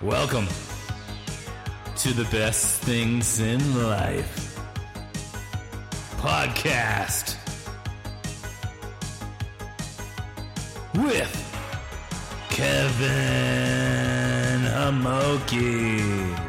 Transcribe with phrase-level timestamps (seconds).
[0.00, 0.46] Welcome
[1.96, 4.56] to the best things in life
[6.18, 7.34] podcast
[10.94, 11.34] with
[12.48, 13.08] Kevin
[14.70, 16.47] Homoki.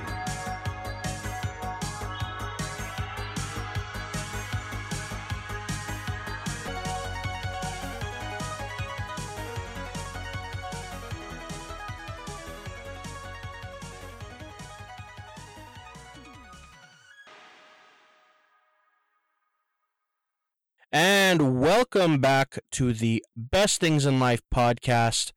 [22.00, 25.34] Welcome back to the Best Things in Life podcast.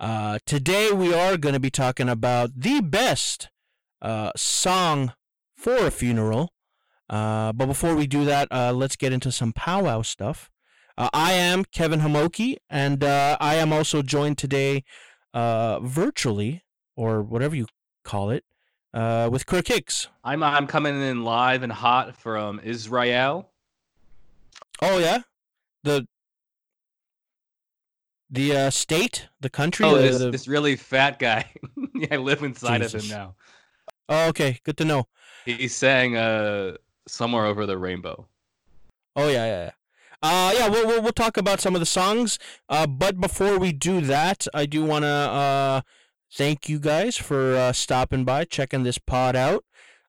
[0.00, 3.48] Uh, today we are going to be talking about the best
[4.02, 5.12] uh, song
[5.56, 6.52] for a funeral.
[7.08, 10.50] Uh, but before we do that, uh, let's get into some powwow stuff.
[10.98, 14.82] Uh, I am Kevin Homoki, and uh, I am also joined today
[15.32, 16.64] uh, virtually,
[16.96, 17.66] or whatever you
[18.02, 18.42] call it,
[18.92, 20.08] uh, with Kirk Hicks.
[20.24, 23.52] I'm I'm coming in live and hot from Israel.
[24.82, 25.22] Oh yeah,
[25.84, 26.06] the
[28.30, 29.86] the uh, state, the country.
[29.86, 31.50] Oh, this, the- this really fat guy.
[31.94, 33.34] yeah, I live inside of him now.
[34.08, 35.06] oh, okay, good to know.
[35.44, 38.26] He's saying uh somewhere over the rainbow.
[39.14, 39.70] Oh yeah, yeah, yeah.
[40.22, 42.38] Uh, yeah, we'll, we'll we'll talk about some of the songs.
[42.68, 45.80] Uh, but before we do that, I do want to uh
[46.32, 49.64] thank you guys for uh, stopping by, checking this pod out.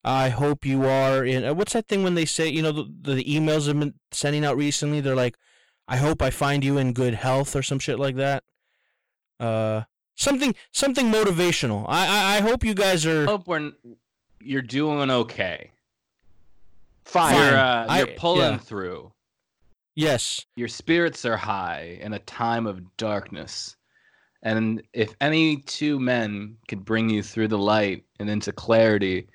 [0.06, 1.44] I hope you are in.
[1.44, 4.46] Uh, what's that thing when they say you know the, the emails have been sending
[4.46, 5.02] out recently?
[5.02, 5.36] They're like,
[5.88, 8.44] I hope I find you in good health or some shit like that.
[9.40, 9.84] Uh,
[10.16, 11.86] something something motivational.
[11.88, 13.26] I I, I hope you guys are.
[13.26, 13.72] Hope we're
[14.40, 15.72] you're doing okay.
[17.04, 17.36] Fine.
[17.36, 18.58] You're uh, I- you're pulling yeah.
[18.58, 19.12] through.
[19.96, 20.46] Yes.
[20.58, 23.78] Your spirits are high in a time of darkness.
[24.44, 29.28] And if any two men could bring you through the light and into clarity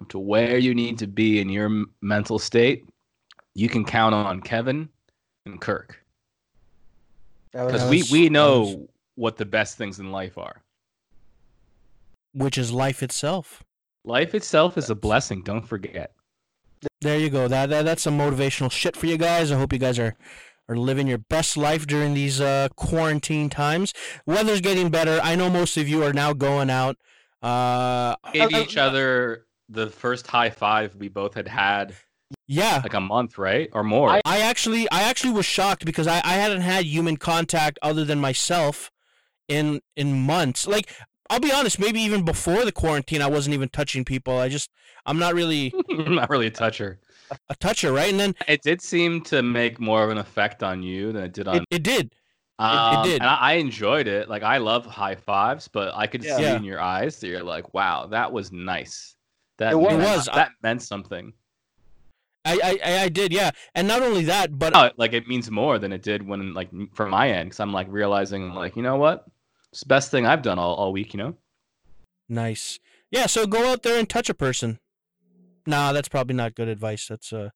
[0.00, 2.84] up to where you need to be in your mental state,
[3.54, 4.88] you can count on Kevin
[5.46, 6.01] and Kirk.
[7.52, 8.76] Because we, we know was-
[9.14, 10.62] what the best things in life are.
[12.34, 13.62] Which is life itself.
[14.04, 16.12] Life itself is a blessing, don't forget.
[17.00, 17.46] There you go.
[17.46, 19.52] That, that that's some motivational shit for you guys.
[19.52, 20.16] I hope you guys are
[20.68, 23.92] are living your best life during these uh, quarantine times.
[24.26, 25.20] Weather's getting better.
[25.22, 26.96] I know most of you are now going out.
[27.42, 31.94] Uh, Gave each other the first high five we both had had
[32.46, 32.80] yeah.
[32.82, 33.68] like a month, right?
[33.72, 34.10] Or more.
[34.10, 38.04] I, I actually I actually was shocked because I, I hadn't had human contact other
[38.04, 38.90] than myself
[39.48, 40.66] in in months.
[40.66, 40.92] Like
[41.30, 44.38] I'll be honest, maybe even before the quarantine I wasn't even touching people.
[44.38, 44.70] I just
[45.06, 47.00] I'm not really I'm not really a toucher.
[47.48, 48.10] a toucher, right?
[48.10, 51.32] And then It did seem to make more of an effect on you than it
[51.32, 52.12] did on it, it did.
[52.58, 53.20] Um, did.
[53.22, 54.28] And I, I enjoyed it.
[54.28, 56.36] Like I love high fives, but I could Yeah.
[56.36, 56.56] see Yeah.
[56.56, 59.16] in your eyes that you're like, wow, that was nice.
[59.58, 59.92] That It was.
[59.92, 60.28] meant- It was.
[60.34, 61.32] that meant something.
[62.44, 63.50] I, I I- did, yeah.
[63.74, 67.10] And not only that, but like it means more than it did when like from
[67.10, 69.24] my end, because I'm like realizing like, you know what?
[69.72, 71.34] It's the best thing I've done all, all week, you know?
[72.28, 72.78] Nice.
[73.10, 74.78] Yeah, so go out there and touch a person.
[75.66, 77.06] Nah, that's probably not good advice.
[77.08, 77.50] That's uh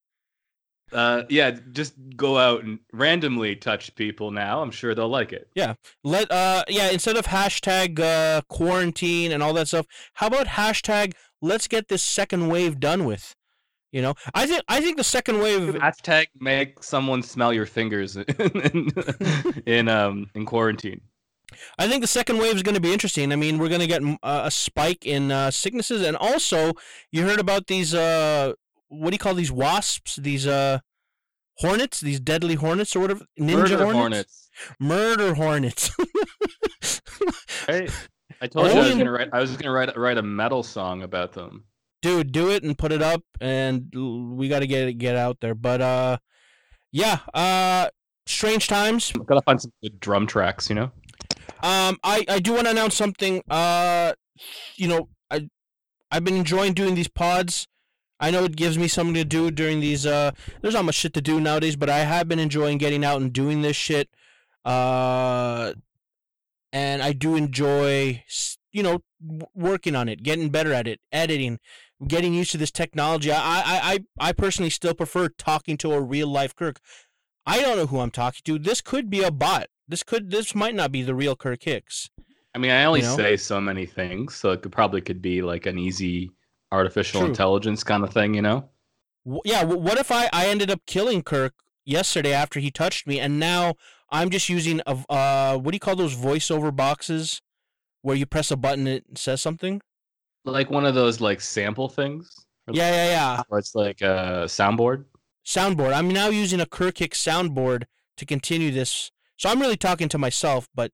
[0.92, 4.62] Uh yeah, just go out and randomly touch people now.
[4.62, 5.48] I'm sure they'll like it.
[5.54, 5.74] Yeah.
[6.04, 11.12] Let uh yeah, instead of hashtag uh quarantine and all that stuff, how about hashtag
[11.42, 13.34] let's get this second wave done with?
[13.96, 14.14] You know?
[14.34, 18.90] I think I think the second wave Hashtag make someone smell your fingers in,
[19.64, 21.00] in um in quarantine.
[21.78, 23.32] I think the second wave is going to be interesting.
[23.32, 26.72] I mean, we're going to get uh, a spike in uh, sicknesses, and also
[27.10, 28.52] you heard about these uh,
[28.88, 30.16] what do you call these wasps?
[30.16, 30.80] These uh,
[31.60, 31.98] hornets?
[32.00, 33.24] These deadly hornets or whatever?
[33.40, 33.96] Ninja Murder hornets?
[33.96, 34.50] hornets.
[34.78, 35.90] Murder hornets.
[37.68, 37.90] Right?
[38.40, 39.28] I told you I was gonna write.
[39.32, 41.64] I was gonna write write a metal song about them.
[42.06, 43.92] Dude, do it and put it up, and
[44.36, 45.54] we got to get it get out there.
[45.54, 46.18] But uh,
[46.92, 47.18] yeah.
[47.34, 47.88] Uh,
[48.26, 49.12] strange times.
[49.14, 50.90] I've gotta find some good drum tracks, you know.
[51.62, 53.42] Um, I, I do want to announce something.
[53.48, 54.12] Uh,
[54.76, 55.48] you know, I
[56.10, 57.66] I've been enjoying doing these pods.
[58.18, 60.06] I know it gives me something to do during these.
[60.06, 60.32] Uh,
[60.62, 63.32] there's not much shit to do nowadays, but I have been enjoying getting out and
[63.32, 64.08] doing this shit.
[64.64, 65.74] Uh,
[66.72, 68.24] and I do enjoy,
[68.72, 69.02] you know,
[69.54, 71.58] working on it, getting better at it, editing,
[72.06, 73.30] getting used to this technology.
[73.32, 73.62] I I
[73.92, 76.80] I I personally still prefer talking to a real life Kirk.
[77.46, 78.58] I don't know who I'm talking to.
[78.58, 79.68] This could be a bot.
[79.88, 82.10] This could this might not be the real Kirk Hicks.
[82.54, 83.16] I mean, I only You know?
[83.16, 86.30] say so many things, so it could probably could be like an easy
[86.72, 87.28] artificial True.
[87.28, 88.68] intelligence kind of thing, you know.
[89.24, 91.54] W- yeah, w- what if I, I ended up killing Kirk
[91.84, 93.74] yesterday after he touched me, and now
[94.10, 97.42] I'm just using a uh what do you call those voiceover boxes
[98.02, 99.80] where you press a button and it says something?
[100.46, 102.46] Like one of those like sample things?
[102.70, 103.42] Yeah, yeah, yeah.
[103.58, 105.04] It's like a soundboard?
[105.44, 105.92] Soundboard.
[105.92, 107.84] I'm now using a Kirk soundboard
[108.16, 109.10] to continue this.
[109.36, 110.90] So I'm really talking to myself, but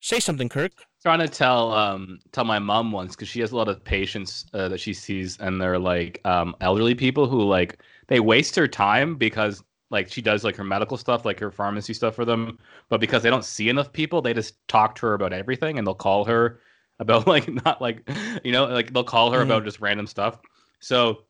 [0.00, 0.72] say something, Kirk.
[1.02, 4.46] Trying to tell um tell my mom once because she has a lot of patients
[4.52, 7.78] uh, that she sees, and they're like um elderly people who like
[8.08, 11.94] they waste her time because like she does like her medical stuff, like her pharmacy
[11.94, 12.58] stuff for them,
[12.88, 15.86] but because they don't see enough people, they just talk to her about everything, and
[15.86, 16.60] they'll call her
[16.98, 18.08] about like not like
[18.44, 19.44] you know like they'll call her Mhm.
[19.44, 20.38] about just random stuff.
[20.80, 21.24] So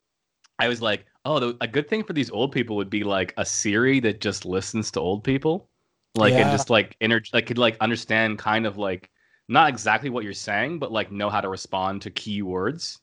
[0.58, 3.34] I was like, oh, the, a good thing for these old people would be like
[3.36, 5.68] a Siri that just listens to old people,
[6.14, 6.42] like Yeah.
[6.42, 9.10] and just like inter like could like understand kind of like
[9.48, 13.00] not exactly what you're saying, but like know how to respond to key words,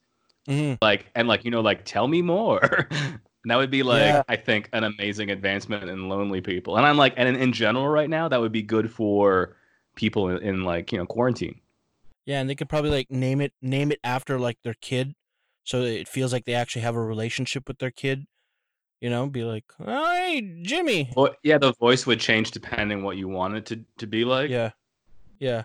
[0.48, 0.78] Mhm.
[0.82, 2.60] like and like you know like tell me more.
[2.92, 3.20] And
[3.52, 4.24] that would be like Yeah.
[4.28, 7.88] I think an amazing advancement in lonely people, and I'm like, and in, in general
[7.88, 9.58] right now that would be good for
[9.96, 11.60] people in, in like you know quarantine.
[12.26, 15.14] Yeah, and they could probably like name it name it after like their kid,
[15.64, 18.26] so it feels like they actually have a relationship with their kid.
[19.02, 21.12] You know, be like, oh, hey, Jimmy.
[21.14, 24.50] Well, yeah, the voice would change depending what you want it to, to be like.
[24.50, 24.72] Yeah,
[25.40, 25.64] yeah.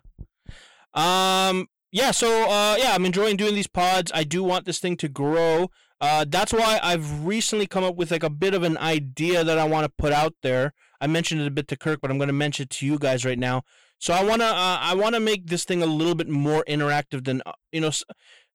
[0.93, 2.11] Um, yeah.
[2.11, 4.11] So, uh, yeah, I'm enjoying doing these pods.
[4.13, 5.71] I do want this thing to grow.
[6.01, 9.59] Uh, that's why I've recently come up with like a bit of an idea that
[9.59, 10.75] I want to put out there.
[11.01, 12.99] I mentioned it a bit to Kirk, but I'm going to mention it to you
[12.99, 13.63] guys right now.
[13.99, 16.65] So I want to, uh, I want to make this thing a little bit more
[16.69, 17.91] interactive than, uh, you know,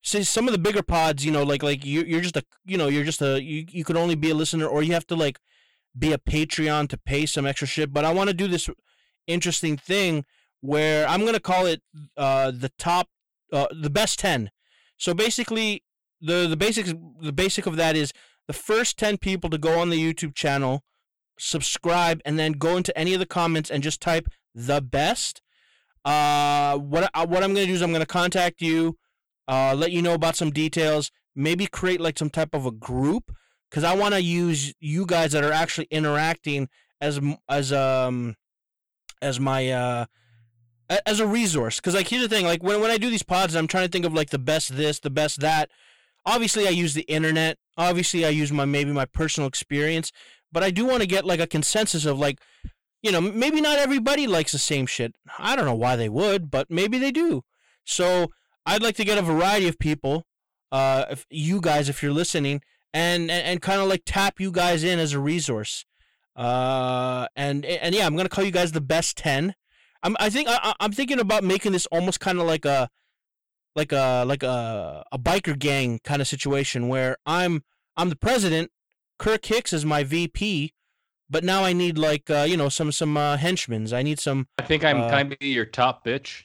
[0.01, 1.25] see some of the bigger pods.
[1.25, 3.83] You know, like like you, you're just a, you know, you're just a, you, you
[3.83, 5.39] could only be a listener, or you have to like
[5.97, 7.91] be a Patreon to pay some extra shit.
[7.91, 8.69] But I want to do this
[9.27, 10.25] interesting thing
[10.61, 11.81] where I'm gonna call it
[12.15, 13.09] uh, the top,
[13.51, 14.49] uh, the best ten.
[14.97, 15.83] So basically,
[16.21, 18.13] the the basics, the basic of that is
[18.47, 20.83] the first ten people to go on the YouTube channel,
[21.37, 25.41] subscribe, and then go into any of the comments and just type the best.
[26.05, 28.97] Uh, what I, what I'm gonna do is I'm gonna contact you,
[29.47, 33.31] uh, let you know about some details, maybe create like some type of a group
[33.69, 36.69] because I want to use you guys that are actually interacting
[37.01, 37.19] as
[37.49, 38.35] as um
[39.21, 40.05] as my uh
[41.07, 41.77] as a resource.
[41.77, 43.91] Because like here's the thing like when, when i do these pods i'm trying to
[43.91, 45.71] think of like the best this the best that.
[46.25, 47.57] Obviously i use the internet.
[47.77, 50.11] Obviously i use my maybe my personal experience.
[50.51, 52.39] But i do want to get like a consensus of like
[53.03, 55.15] you know maybe not everybody likes the same shit.
[55.37, 57.43] I don't know why they would but maybe they do.
[57.83, 58.31] So
[58.65, 60.25] i'd like to get a variety of people
[60.71, 62.61] uh if you guys if you're listening
[62.93, 65.85] and and, and kind of like tap you guys in as a resource.
[66.35, 69.53] Uh and and yeah i'm gonna call you guys the best 10
[70.01, 72.89] i'm i think I- i'm thinking about making this almost kind of like a
[73.75, 77.63] like a like a a biker gang kind of situation where i'm
[77.97, 78.71] i'm the president
[79.19, 80.73] kirk hicks is my vp
[81.29, 84.47] but now i need like uh you know some some uh henchmen i need some
[84.57, 86.43] I think I'm Uh, I be your top bitch?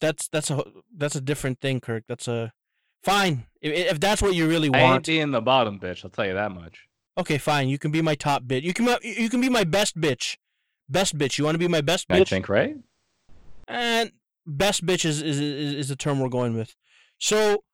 [0.00, 0.62] that's that's a
[0.96, 2.52] that's a different thing kirk that's a
[3.02, 4.82] fine if, if that's what you really want.
[4.82, 6.04] I ain't being the bottom bitch.
[6.04, 6.86] I'll tell you that much.
[7.18, 9.64] okay fine you can be my top bitch you can be- you can be my
[9.64, 10.36] best bitch
[10.88, 12.20] best bitch you want to be my best bitch?
[12.20, 12.76] I think right.
[13.66, 14.12] and
[14.46, 16.74] best bitch is, is is is the term we're going with.
[17.18, 17.64] So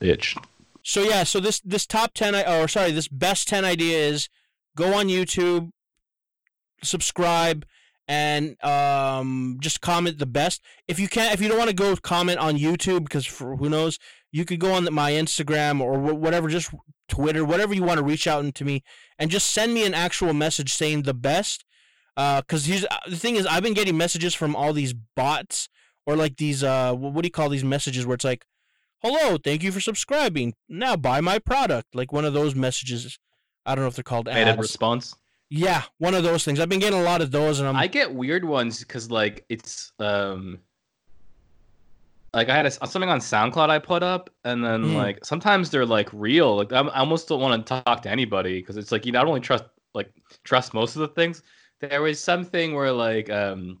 [0.00, 0.36] Bitch.
[0.82, 4.28] so yeah, so this this top ten i- or sorry, this best ten idea is
[4.76, 5.70] go on YouTube,
[6.84, 7.66] subscribe,
[8.08, 10.62] and um just comment the best.
[10.86, 13.68] If you can't, if you don't want to go comment on YouTube because for who
[13.68, 13.98] knows,
[14.30, 16.72] you could go on the, my Instagram or wh- whatever, just
[17.08, 18.82] Twitter, whatever you want to reach out to me,
[19.18, 21.64] and just send me an actual message saying the best.
[22.14, 25.68] Because here's uh, the thing is, I've been getting messages from all these bots
[26.06, 28.44] or like these uh, what do you call these messages where it's like,
[29.02, 30.54] "Hello, thank you for subscribing.
[30.68, 33.18] Now buy my product." Like one of those messages.
[33.66, 35.14] I don't know if they're called Made a response.
[35.50, 36.58] Yeah, one of those things.
[36.58, 39.44] I've been getting a lot of those, and I'm I get weird ones because like
[39.48, 40.58] it's um
[42.34, 44.94] like I had a, something on SoundCloud I put up, and then Mm.
[44.94, 46.56] like sometimes they're like real.
[46.56, 49.26] Like I'm, I almost don't want to talk to anybody because it's like you not
[49.26, 50.10] only trust like
[50.44, 51.42] trust most of the things.
[51.80, 53.78] There was something where like um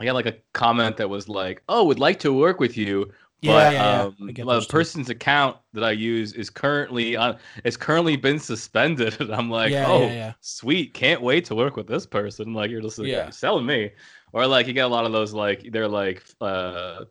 [0.00, 3.12] I got like a comment that was like, "Oh, would like to work with you."
[3.40, 4.66] Yeah, But yeah, um, get the too.
[4.66, 7.38] person's account that I use is currently on.
[7.64, 10.32] It's currently been suspended, and I'm like, yeah, oh, yeah, yeah.
[10.40, 12.52] sweet, can't wait to work with this person.
[12.52, 13.30] Like you're just like, Yeah.
[13.30, 13.92] selling me,
[14.32, 17.04] or like you get a lot of those like they're like uh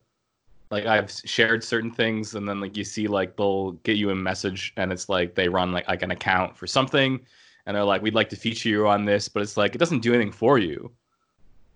[0.72, 4.15] like I've shared certain things, and then like you see like they'll get you a
[4.15, 7.19] message, and it's like they run like like an account for something,
[7.65, 10.01] and they're like, we'd like to feature you on this, but it's like it doesn't
[10.01, 10.91] do anything for you.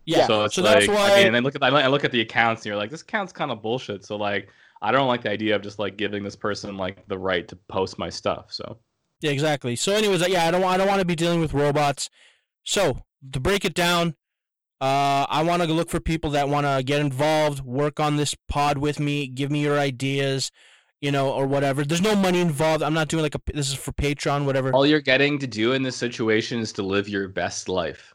[0.05, 1.11] Yeah, So so like, that's why.
[1.11, 3.31] I and then look at I look at the accounts, and you're like, this account's
[3.31, 4.03] kind of bullshit.
[4.05, 4.49] So like,
[4.81, 7.55] I don't like the idea of just like giving this person like the right to
[7.67, 8.45] post my stuff.
[8.51, 8.79] So
[9.21, 9.75] Yeah, exactly.
[9.75, 12.09] So, anyways, yeah, I don't, I don't want to be dealing with robots.
[12.63, 14.15] So, to break it down,
[14.81, 18.35] uh, I want to look for people that want to get involved, work on this
[18.47, 20.51] pod with me, give me your ideas.
[20.99, 21.83] you know, or whatever.
[21.83, 22.83] There's no money involved.
[22.83, 25.73] I'm not doing like a this is for Patreon, whatever, All you're getting to do
[25.73, 28.13] in this situation is to live your best life.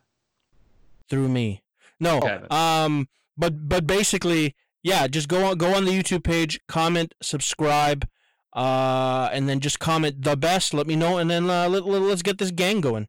[1.09, 1.62] through me.
[1.99, 7.15] No, um, but but basically, yeah, just go on go on the YouTube page, comment,
[7.23, 8.07] subscribe,
[8.55, 10.75] uh, and then just comment the best.
[10.75, 13.09] Let me know, and then uh, let, let, let's get this gang going.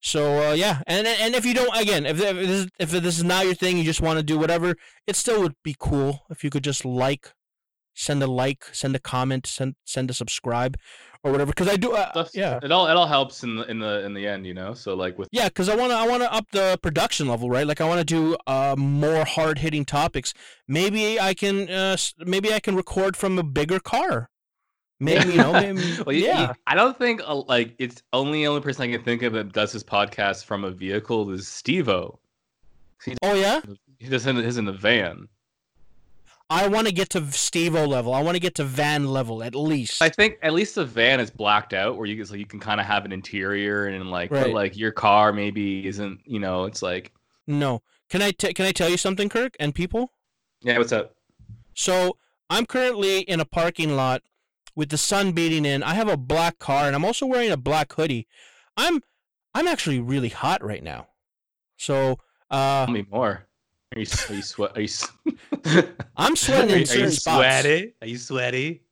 [0.00, 3.18] So uh, yeah, and and if you don't, again, if, if this is, if this
[3.18, 4.74] is not your thing, you just want to do whatever,
[5.06, 7.32] it still would be cool if you could just like,
[7.94, 10.76] send a like, send a comment, send send a subscribe,
[11.24, 11.50] or whatever.
[11.50, 14.14] Because I do, uh, yeah, It all it all helps in the in the in
[14.14, 14.74] the end, you know.
[14.74, 17.66] So like with yeah, because I wanna I wanna up the production level, right?
[17.66, 20.34] Like I wanna do uh more hard hitting topics.
[20.68, 24.28] Maybe I can uh maybe I can record from a bigger car.
[25.00, 26.52] Maybe you know, maybe, Well, you- you- yeah.
[26.66, 29.52] I don't think uh, like it's only the only person I can think of that
[29.52, 32.18] does his podcast from a vehicle is Steve-O.
[33.20, 33.60] Oh yeah,
[33.98, 35.26] He does his in the van.
[36.52, 38.12] I want to get to Steve-O level.
[38.12, 40.02] I want to get to van level at least.
[40.02, 42.60] I think at least the van is blacked out where you can, so you can
[42.60, 46.64] kind of have an interior and like but, like your car maybe isn't you know
[46.64, 47.12] it's like
[47.46, 50.12] no, can I t- can I tell you something, Kirk and people?
[50.60, 51.14] yeah what's up
[51.74, 52.18] So
[52.50, 54.22] I'm currently in a parking lot
[54.76, 55.82] with the sun beating in.
[55.82, 58.28] I have a black car and I'm also wearing a black hoodie.
[58.76, 59.00] I'm
[59.54, 61.08] I'm actually really hot right now.
[61.78, 62.18] So
[62.50, 63.48] uh tell me more
[63.94, 65.12] are you s- are you sweat are you s-
[66.16, 67.36] I'm sweating are, in you- are certain you spots.
[67.36, 68.82] sweaty are you sweaty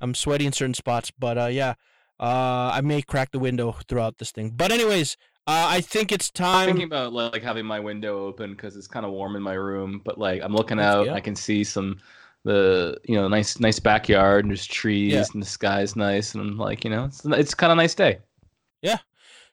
[0.00, 1.74] I'm sweaty in certain spots, but uh, yeah,
[2.20, 4.50] uh, I may crack the window throughout this thing.
[4.50, 5.16] But anyways,
[5.48, 6.54] uh, I think it's time.
[6.54, 9.54] I'm thinking about like having my window open because it's kind of warm in my
[9.54, 11.14] room but like I'm looking out yeah.
[11.14, 11.98] I can see some
[12.44, 15.24] the you know nice nice backyard and there's trees Yeah.
[15.34, 18.18] and the sky's nice and I'm like you know it's it's kind of nice day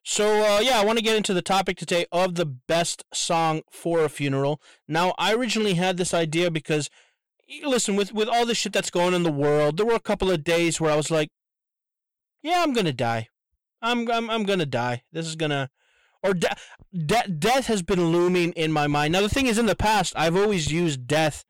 [0.07, 3.63] So uh, yeah, I want to get into the topic today of the best song
[3.71, 4.61] for a funeral.
[4.87, 6.91] Now, I originally had this idea because,
[7.63, 10.29] listen, with with all the shit that's going in the world, there were a couple
[10.29, 11.29] of days where I was like,
[12.43, 13.29] "Yeah, I'm gonna die.
[13.81, 15.01] I'm I'm I'm gonna die.
[15.11, 15.71] This is gonna."
[16.21, 16.55] Or de-
[16.93, 19.11] de- death has been looming in my mind.
[19.11, 21.45] Now the thing is, in the past, I've always used death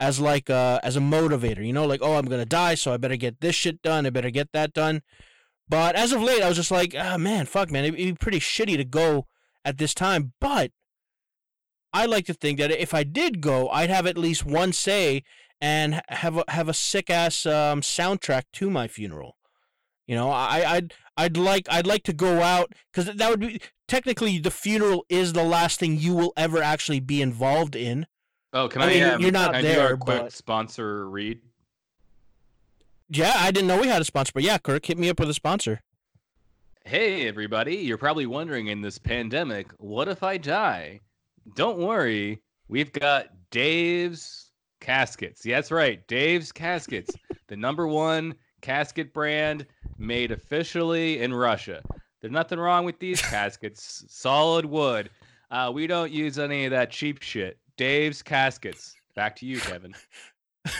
[0.00, 1.64] as like a, as a motivator.
[1.64, 4.04] You know, like oh, I'm gonna die, so I better get this shit done.
[4.04, 5.02] I better get that done.
[5.70, 8.40] But as of late, I was just like, ah, man, fuck, man, it'd be pretty
[8.40, 9.26] shitty to go
[9.64, 10.32] at this time.
[10.40, 10.72] But
[11.92, 15.22] I like to think that if I did go, I'd have at least one say
[15.60, 19.36] and have a, have a sick ass um, soundtrack to my funeral.
[20.08, 23.60] You know, I, I'd I'd like I'd like to go out because that would be
[23.86, 28.06] technically the funeral is the last thing you will ever actually be involved in.
[28.52, 30.32] oh can I I, mean, um, you're not can I do there, our quick but-
[30.32, 31.38] sponsor read
[33.12, 35.28] Yeah, I didn't know we had a sponsor, but yeah, Kirk, hit me up with
[35.28, 35.80] a sponsor.
[36.84, 37.76] Hey, everybody.
[37.76, 41.00] You're probably wondering in this pandemic, what if I die?
[41.56, 42.40] Don't worry.
[42.68, 45.44] We've got Dave's Caskets.
[45.44, 46.06] Yeah, that's right.
[46.06, 47.16] Dave's Caskets,
[47.48, 49.66] the number one casket brand
[49.98, 51.82] made officially in Russia.
[52.20, 54.04] There's nothing wrong with these caskets.
[54.08, 55.10] Solid wood.
[55.50, 57.58] Uh, we don't use any of that cheap shit.
[57.76, 58.94] Dave's Caskets.
[59.14, 59.94] Back to you, Kevin.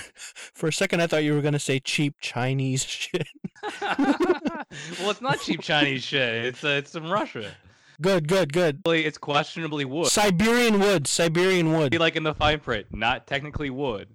[0.54, 3.28] For a second, I thought you were gonna say cheap Chinese shit.
[3.80, 6.46] well, it's not cheap Chinese shit.
[6.46, 7.52] It's uh, it's from Russia.
[8.00, 8.80] Good, good, good.
[8.87, 10.06] It's questionably wood.
[10.06, 11.90] Siberian wood, Siberian wood.
[11.90, 14.08] be like in the fine print, not technically wood.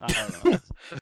[0.00, 0.58] I don't know.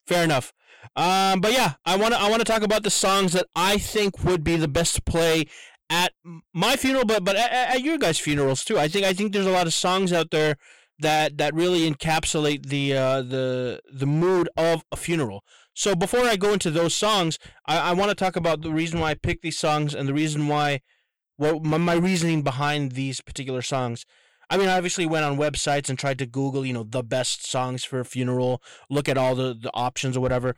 [0.07, 0.53] Fair enough.
[0.97, 3.79] Um, but yeah, I want to I want to talk about the songs that I
[3.79, 5.47] think would be the best to play
[5.91, 6.13] at
[6.53, 8.79] my funeral, but but at, at your guys' funerals too.
[8.79, 10.57] I think I think there's a lot of songs out there
[11.01, 15.43] that that really encapsulate the uh, the the mood of a funeral.
[15.75, 18.99] So before I go into those songs, I, I want to talk about the reason
[18.99, 20.81] why I picked these songs and the reason why,
[21.39, 24.05] well, my, my reasoning behind these particular songs.
[24.51, 27.47] I mean, I obviously went on websites and tried to Google, you know, the best
[27.47, 30.57] songs for a funeral, look at all the, the options or whatever.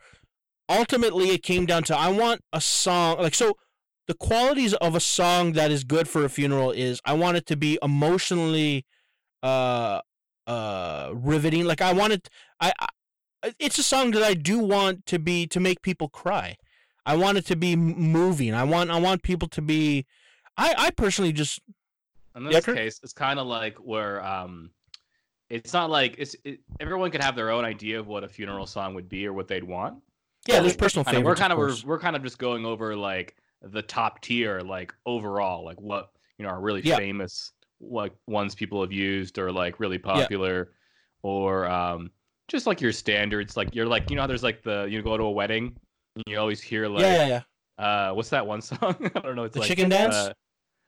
[0.67, 3.57] Ultimately, it came down to I want a song like so.
[4.07, 7.45] The qualities of a song that is good for a funeral is I want it
[7.47, 8.85] to be emotionally,
[9.43, 10.01] uh,
[10.47, 11.65] uh, riveting.
[11.65, 12.29] Like I want it.
[12.59, 12.87] I, I
[13.59, 16.57] it's a song that I do want to be to make people cry.
[17.05, 18.53] I want it to be moving.
[18.53, 20.05] I want I want people to be.
[20.57, 21.59] I I personally just
[22.35, 22.75] In Yeah, this Kirk?
[22.75, 24.69] case, it's kind of like where um,
[25.49, 28.65] it's not like it's it, everyone could have their own idea of what a funeral
[28.67, 30.01] song would be or what they'd want.
[30.47, 30.59] yeah.
[30.61, 31.25] There's personal favorites.
[31.25, 34.59] we're kind of, of we're, we're kind of just going over like the top tier,
[34.61, 36.97] like overall, like what you know are really Yeah.
[36.97, 37.51] famous,
[37.81, 40.71] like ones people have used or like really popular,
[41.23, 42.11] or um,
[42.47, 43.57] just like your standards.
[43.57, 45.75] Like you're like you know how there's like the you go to a wedding,
[46.15, 47.41] and you always hear like yeah, yeah,
[47.79, 47.85] yeah.
[48.09, 48.95] uh what's that one song?
[49.15, 49.43] I don't know.
[49.43, 50.15] It's The like chicken dance?
[50.15, 50.33] uh,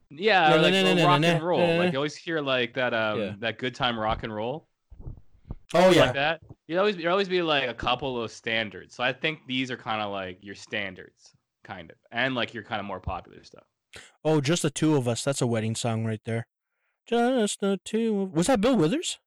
[0.09, 1.77] yeah, No, no, like no, rock and roll.
[1.77, 3.33] Like you always hear like that um Yeah.
[3.39, 4.67] that good time rock and roll.
[5.73, 6.05] Oh yeah.
[6.05, 6.41] Like that.
[6.67, 8.95] You always you always be like a couple of standards.
[8.95, 11.31] So I think these are kind of like your standards,
[11.63, 13.63] kind of, and like your kind of more popular stuff.
[14.23, 15.23] Oh, just the two of us.
[15.23, 16.45] That's a wedding song right there.
[17.05, 18.21] Just the two.
[18.21, 18.33] Of...
[18.33, 19.19] Was that Bill Withers?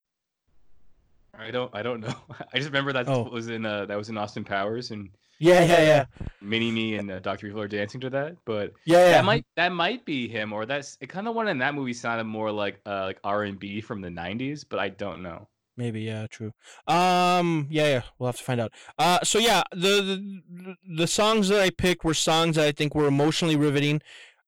[1.38, 2.14] I don't I don't know.
[2.52, 3.28] I just remember that Oh.
[3.30, 6.04] was in uh, that was in Austin Powers and Yeah, yeah, yeah,
[6.40, 8.36] Mini Me and uh, Doctor Evil are dancing to that.
[8.46, 8.98] But yeah.
[8.98, 9.10] yeah.
[9.12, 11.08] that might that might be him or that's it.
[11.08, 14.00] Kind of one in that movie sounded more like uh, like R and B from
[14.00, 15.48] the '90s, but I don't know.
[15.78, 16.54] Maybe yeah, true.
[16.88, 18.72] Um, yeah, yeah, we'll have to find out.
[18.98, 22.94] Uh, so yeah, the the the songs that I picked were songs that I think
[22.94, 24.00] were emotionally riveting.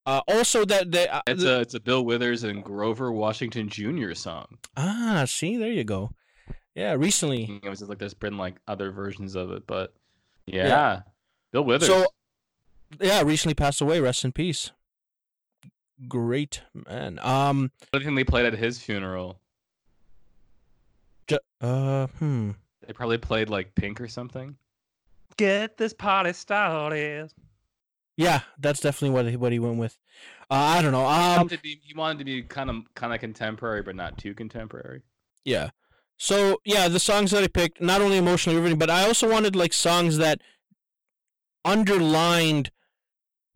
[0.09, 4.15] Uh, also that they uh, It's a it's a Bill Withers and Grover Washington Jr.
[4.15, 4.57] song.
[4.75, 6.13] ah, see, there you go.
[6.75, 7.61] Yeah, recently.
[7.63, 9.93] It was just like there's been like other versions of it, but
[10.47, 11.01] yeah,
[11.53, 11.89] Bill Withers.
[11.89, 12.07] So
[12.99, 14.01] yeah, recently passed away.
[14.01, 14.71] Rest in peace.
[16.09, 17.19] Great man.
[17.21, 19.43] Um, I think they played at his funeral.
[21.27, 22.53] ju- uh, hmm.
[22.87, 24.57] They probably played like Pink or something.
[25.37, 27.31] Get this party started.
[28.19, 29.97] Yeah, that's definitely what he, what he went with.
[30.51, 31.07] Uh, I don't know.
[31.07, 34.19] Um, wanted to be, he wanted to be kind of kind of contemporary, but not
[34.19, 35.03] too contemporary.
[35.45, 35.71] Yeah.
[36.17, 39.55] So yeah, the songs that I picked not only emotionally riveting, but I also wanted
[39.55, 40.41] like songs that
[41.65, 42.73] underlined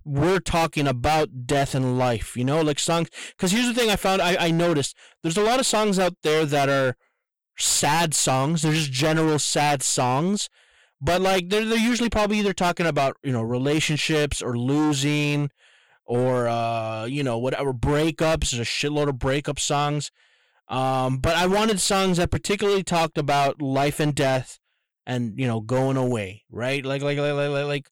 [0.04, 2.36] we're talking about death and life.
[2.36, 3.08] You know, like songs.
[3.36, 6.14] Because here's the thing: I found I, I noticed there's a lot of songs out
[6.22, 6.94] there that are
[7.58, 8.62] sad songs.
[8.62, 10.48] They're just general sad songs,
[11.02, 15.50] but like they're they're usually probably either talking about you know relationships or losing,
[16.04, 18.52] or uh you know whatever breakups.
[18.52, 20.10] There's a shitload of breakup songs.
[20.68, 24.58] Um, but I wanted songs that particularly talked about life and death,
[25.04, 26.84] and you know going away, right?
[26.84, 27.90] Like like like like like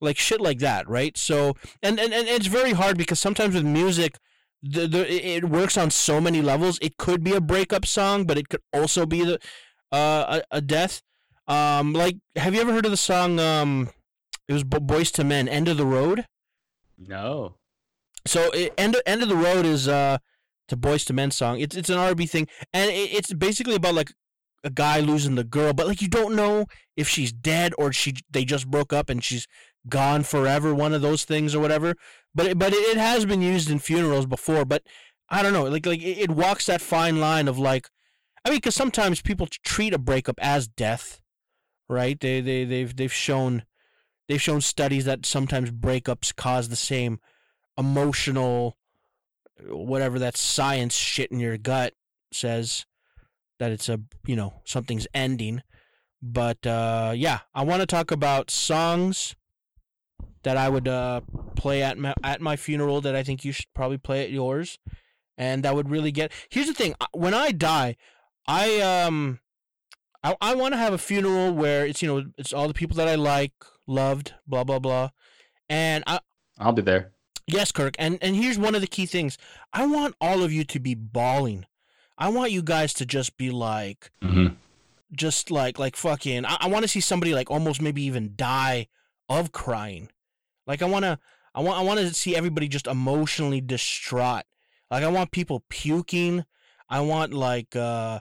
[0.00, 1.16] like, shit like that, right?
[1.16, 4.18] So and, and and it's very hard because sometimes with music,
[4.62, 6.78] the, the it it works on so many levels.
[6.80, 9.38] It could be a breakup song, but it could also be the
[9.90, 11.02] uh a, a death.
[11.52, 13.38] Um, like have you ever heard of the song?
[13.38, 13.90] Um,
[14.48, 16.26] it was Boyz II Men, "End of the Road."
[16.98, 17.56] No.
[18.26, 20.18] So it, end end of the road is uh
[20.70, 21.60] a Boyz II Men song.
[21.60, 24.12] It's it's an R&B thing, and it, it's basically about like
[24.64, 28.14] a guy losing the girl, but like you don't know if she's dead or she
[28.30, 29.46] they just broke up and she's
[29.88, 30.74] gone forever.
[30.74, 31.94] One of those things or whatever.
[32.34, 34.64] But it, but it, it has been used in funerals before.
[34.64, 34.82] But
[35.28, 37.88] I don't know, like like it, it walks that fine line of like,
[38.44, 41.20] I mean, because sometimes people treat a breakup as death,
[41.92, 42.18] right?
[42.18, 43.64] They they they've they've shown
[44.28, 47.20] they've shown studies that sometimes breakups cause the same
[47.78, 48.76] emotional
[49.68, 51.94] whatever that science shit in your gut
[52.32, 52.86] says
[53.58, 55.62] that it's a you know something's ending
[56.20, 59.36] but uh yeah i want to talk about songs
[60.42, 61.20] that i would uh
[61.54, 64.78] play at my at my funeral that i think you should probably play at yours
[65.38, 67.96] and that would really get here's the thing when i die
[68.46, 69.38] i um
[70.22, 72.96] i, I want to have a funeral where it's you know it's all the people
[72.96, 73.52] that i like
[73.86, 75.10] loved blah blah blah
[75.68, 76.20] and i
[76.58, 77.10] I'll be there.
[77.46, 77.96] Yes, Kirk.
[77.98, 79.36] And and here's one of the key things.
[79.72, 81.66] I want all of you to be bawling.
[82.16, 84.54] I want you guys to just be like Mm-hmm.
[85.12, 88.86] just like like fucking I, I want to see somebody like almost maybe even die
[89.28, 90.08] of crying.
[90.66, 91.18] Like I want to
[91.54, 94.44] I want I want to see everybody just emotionally distraught.
[94.90, 96.44] Like I want people puking.
[96.88, 98.20] I want like uh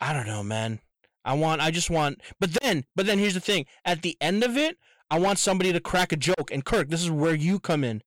[0.00, 0.78] I don't know, man.
[1.24, 3.66] I want I just want but then but then here's the thing.
[3.84, 4.78] At the end of it,
[5.10, 6.50] I want somebody to crack a joke.
[6.50, 8.02] And Kirk, this is where you come in.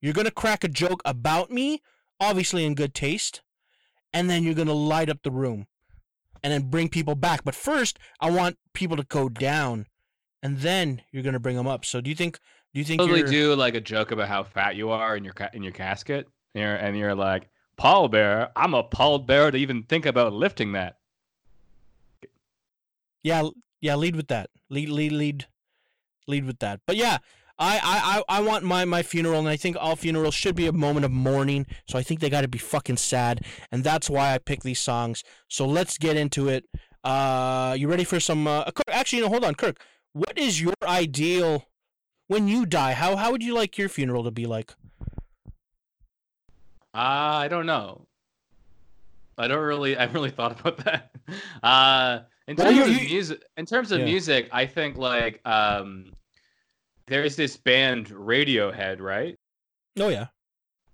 [0.00, 1.82] You're going to crack a joke about me,
[2.18, 3.42] obviously in good taste,
[4.12, 5.66] and then you're going to light up the room
[6.42, 7.44] and then bring people back.
[7.44, 9.86] But first, I want people to go down
[10.42, 11.84] and then you're going to bring them up.
[11.84, 12.38] So do you think
[12.72, 15.24] do you think Totally you're do like a joke about how fat you are in
[15.24, 18.50] your ca- in your casket, and you're, and you're like pallbearer.
[18.54, 20.96] I'm a pallbearer to even think about lifting that.
[23.22, 23.48] Yeah,
[23.80, 24.50] yeah, lead with that.
[24.68, 25.46] Lead lead lead
[26.26, 26.80] lead with that.
[26.86, 27.18] But yeah,
[27.58, 30.72] I I I want my my funeral and I think all funerals should be a
[30.72, 31.66] moment of mourning.
[31.88, 34.80] So I think they got to be fucking sad and that's why I pick these
[34.80, 35.22] songs.
[35.48, 36.64] So let's get into it.
[37.04, 39.80] Uh you ready for some uh actually no hold on, Kirk.
[40.12, 41.66] What is your ideal
[42.28, 42.94] when you die?
[42.94, 44.72] How how would you like your funeral to be like?
[46.92, 48.06] Uh, I don't know.
[49.38, 49.96] I don't really.
[49.96, 51.14] I haven't really thought about that.
[51.62, 52.20] Uh,
[52.50, 54.06] in terms you- of you- music, in terms of Yeah.
[54.06, 56.12] music, I think like um,
[57.06, 59.38] there's this band Radiohead, right?
[59.98, 60.26] Oh yeah.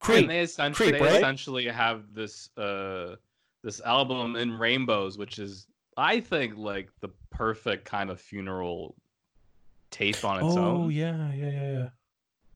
[0.08, 1.16] And they essentially Creep, they right?
[1.16, 3.16] essentially have this uh
[3.64, 5.66] this album in rainbows, which is
[5.96, 8.94] I think like the perfect kind of funeral
[9.90, 10.90] tape on its Oh own.
[10.92, 11.88] yeah, yeah, yeah, yeah.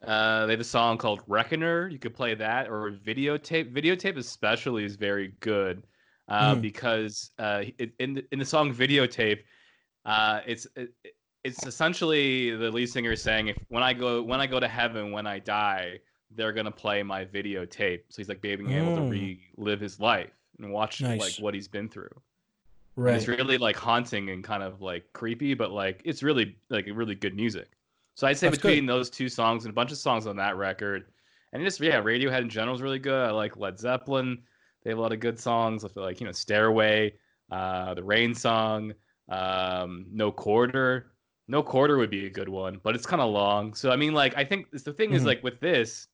[0.08, 1.88] Uh, they have a song called Reckoner.
[1.88, 3.72] You could play that or videotape.
[3.72, 5.86] Videotape especially is very good
[6.30, 6.62] uh, Mm.
[6.62, 9.40] because uh, it, in the, in the song Videotape,
[10.06, 10.94] Uh, it's it,
[11.44, 15.12] it's essentially the lead singer saying if when I go when I go to heaven
[15.12, 16.00] when I die
[16.36, 18.02] they're gonna play my videotape.
[18.08, 19.40] So he's like being able to Mm.
[19.56, 21.20] relive his life and watch Nice.
[21.20, 22.08] like what he's been through.
[22.96, 23.16] And Right.
[23.16, 27.14] It's really like haunting and kind of like creepy, but like it's really like really
[27.16, 27.68] good music.
[28.14, 28.68] So I'd say That's good.
[28.68, 31.06] between those two songs and a bunch of songs on that record,
[31.52, 33.26] and just yeah, Radiohead in general is really good.
[33.28, 34.42] I like Led Zeppelin;
[34.82, 35.84] they have a lot of good songs.
[35.84, 37.18] I feel like you know Stairway,
[37.50, 38.94] uh, the Rain song,
[39.28, 41.12] um, No Quarter.
[41.48, 43.74] No Quarter would be a good one, but it's kind of long.
[43.74, 45.26] So I mean, like I think the thing is Mhm.
[45.26, 46.08] like with this,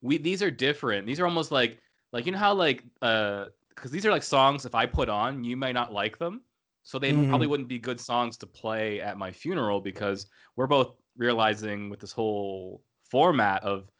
[0.00, 1.06] we these are different.
[1.06, 1.80] These are almost like
[2.12, 5.44] like you know how like uh because these are like songs if I put on,
[5.44, 6.42] you may not like them.
[6.82, 7.26] So they Mhm.
[7.28, 10.26] probably wouldn't be good songs to play at my funeral because
[10.56, 13.90] we're both realizing with this whole format of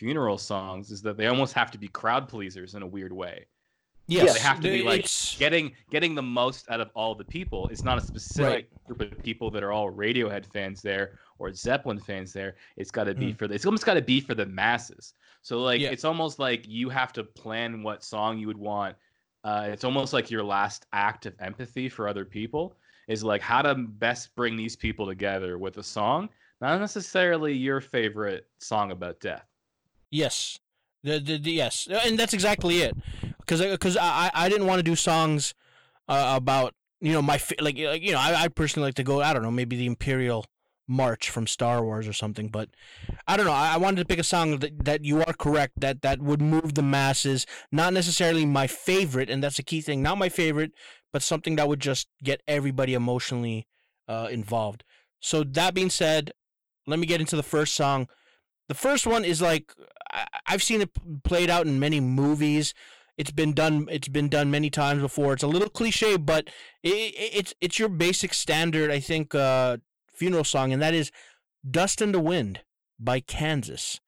[0.00, 3.46] funeral songs is that they almost have to be crowd pleasers in a weird way.
[4.08, 4.34] Yes.
[4.34, 7.66] they have to be like It's- getting getting the most out of all the people.
[7.72, 11.98] It's not a specific group of people that are all Radiohead fans there or Zeppelin
[11.98, 12.54] fans there.
[12.76, 13.38] It's got to be Mm.
[13.38, 15.14] for the, it's almost got to be for the masses.
[15.42, 15.90] So like Yeah.
[15.90, 18.94] it's almost like you have to plan what song you would want.
[19.42, 22.76] Uh, it's almost like your last act of empathy for other people
[23.08, 26.28] is like how to best bring these people together with a song,
[26.60, 29.46] not necessarily your favorite song about death.
[30.10, 30.58] Yes,
[31.02, 32.94] the, the, the yes, and that's exactly it.
[33.38, 35.54] Because because I I didn't want to do songs
[36.08, 39.20] uh, about you know my like like you know I I personally like to go
[39.20, 40.46] I don't know maybe the Imperial
[40.88, 42.70] March from Star Wars or something, but
[43.26, 43.52] I don't know.
[43.52, 46.74] I, wanted to pick a song that, that you are correct that that would move
[46.74, 47.46] the masses.
[47.72, 50.02] Not necessarily my favorite, and that's the key thing.
[50.02, 50.72] Not my favorite,
[51.12, 53.66] but something that would just get everybody emotionally
[54.08, 54.84] uh, involved.
[55.20, 56.32] So that being said,
[56.86, 58.08] let me get into the first song.
[58.68, 59.72] The first one is like
[60.46, 60.90] I've seen it
[61.24, 62.74] played out in many movies.
[63.16, 63.86] It's been done.
[63.90, 65.32] It's been done many times before.
[65.32, 66.48] It's a little cliche, but
[66.82, 69.78] it, it, it's it's your basic standard, I think, uh,
[70.12, 71.10] funeral song, and that is
[71.68, 72.60] "Dust in the Wind"
[72.98, 74.00] by Kansas.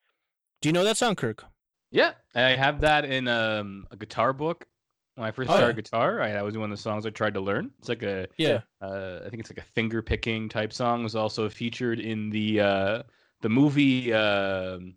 [0.60, 1.44] Do you know that song, Kirk?
[1.90, 4.66] Yeah, I have that in um, a guitar book.
[5.14, 5.82] When I first Oh, started yeah.
[5.82, 7.70] guitar, I, that was one of the songs I tried to learn.
[7.78, 8.60] It's like a, Yeah.
[8.82, 11.00] uh, I think it's like a finger picking type song.
[11.00, 13.02] It was also featured in the uh,
[13.40, 14.94] the movie um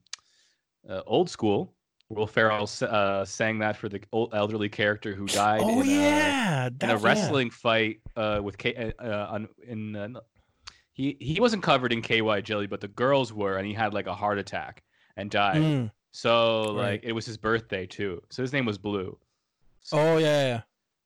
[0.89, 1.73] uh, Old School.
[2.09, 5.91] Will Ferrell uh, sang that for the old elderly character who died Oh in, a,
[5.91, 6.97] yeah, in that- a yeah.
[7.01, 8.75] wrestling fight uh, with K.
[8.75, 10.19] Uh, uh, on, in uh,
[10.91, 14.07] he he wasn't covered in KY jelly, but the girls were, and he had like
[14.07, 14.83] a heart attack
[15.15, 15.61] and died.
[15.61, 15.91] Mm.
[16.11, 16.91] So Right.
[16.91, 18.21] like it was his birthday too.
[18.29, 19.17] So his name was Blue.
[19.79, 20.61] So Oh yeah, yeah.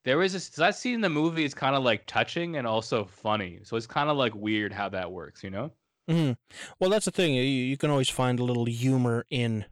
[0.06, 3.06] there was this that scene in the movie is kind of like touching and also
[3.06, 3.60] funny.
[3.62, 5.72] So it's kind of like weird how that works, you know?
[6.08, 6.32] Hmm
[6.80, 7.34] Well, that's the thing.
[7.34, 9.66] You, you can always find a little humor in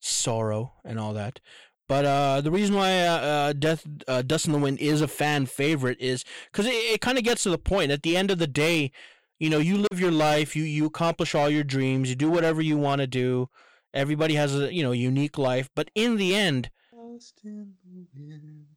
[0.00, 1.40] sorrow and all that.
[1.88, 5.08] But uh, the reason why uh, uh, Death, uh, Dust in the Wind is a
[5.08, 7.92] fan favorite is because it, it kind of gets to the point.
[7.92, 8.92] At the end of the day,
[9.38, 12.62] you know, you live your life, you you accomplish all your dreams, you do whatever
[12.62, 13.48] you want to do.
[13.94, 16.70] Everybody has a you know unique life, but in the end,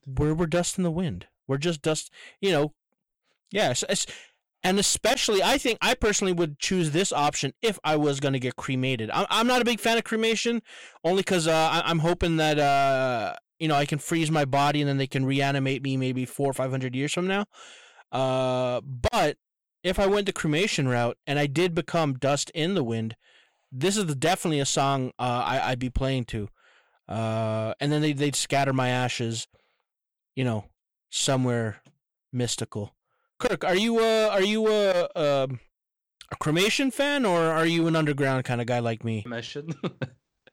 [0.06, 1.28] we're we're dust in the wind.
[1.48, 2.12] We're just dust.
[2.42, 2.74] You know,
[3.52, 4.06] yes, it's,
[4.64, 8.40] and especially I think I personally would choose this option if I was going to
[8.40, 9.10] get cremated.
[9.14, 10.62] I'm not a big fan of cremation,
[11.04, 14.90] only because uh, I'm hoping that uh you know I can freeze my body and
[14.90, 17.46] then they can reanimate me maybe four or five hundred years from now.
[18.12, 19.38] Uh, but
[19.84, 23.16] if I went the cremation route and I did become dust in the wind,
[23.72, 26.48] this is definitely a song uh, I, I'd be playing to.
[27.10, 29.48] Uh, and then they, they'd scatter my ashes,
[30.36, 30.66] you know,
[31.10, 31.82] somewhere
[32.32, 32.94] mystical.
[33.40, 35.60] Kirk, are you uh, are you a, um
[36.32, 39.22] a cremation fan or are you an underground kind of guy like me?
[39.22, 39.74] Cremation.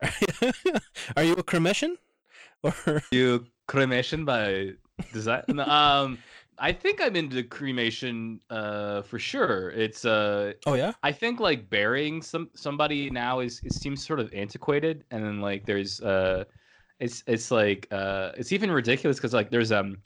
[1.16, 1.96] are you a cremation?
[2.62, 2.74] Or
[3.10, 4.72] you cremation by
[5.12, 5.44] design.
[5.48, 6.18] No, um,
[6.58, 8.40] I think I'm into cremation.
[8.50, 9.70] Uh, for sure.
[9.70, 14.20] It's uh, oh yeah, I think like burying some somebody now is it seems sort
[14.20, 16.44] of antiquated, and then like there's uh,
[16.98, 19.96] it's it's like uh, it's even ridiculous because like there's um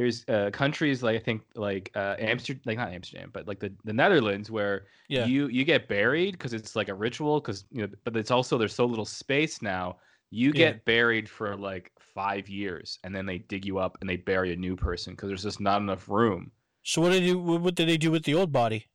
[0.00, 3.70] there's uh countries like I think like uh Amsterdam like not Amsterdam but like the
[3.84, 5.26] the Netherlands where Yeah.
[5.26, 8.56] you you get buried because it's like a ritual because you know but it's also
[8.58, 9.96] there's so little space now
[10.30, 10.70] you Yeah.
[10.72, 14.52] get buried for like five years and then they dig you up and they bury
[14.52, 16.50] a new person because there's just not enough room
[16.82, 18.86] so what did you what did they do with the old body?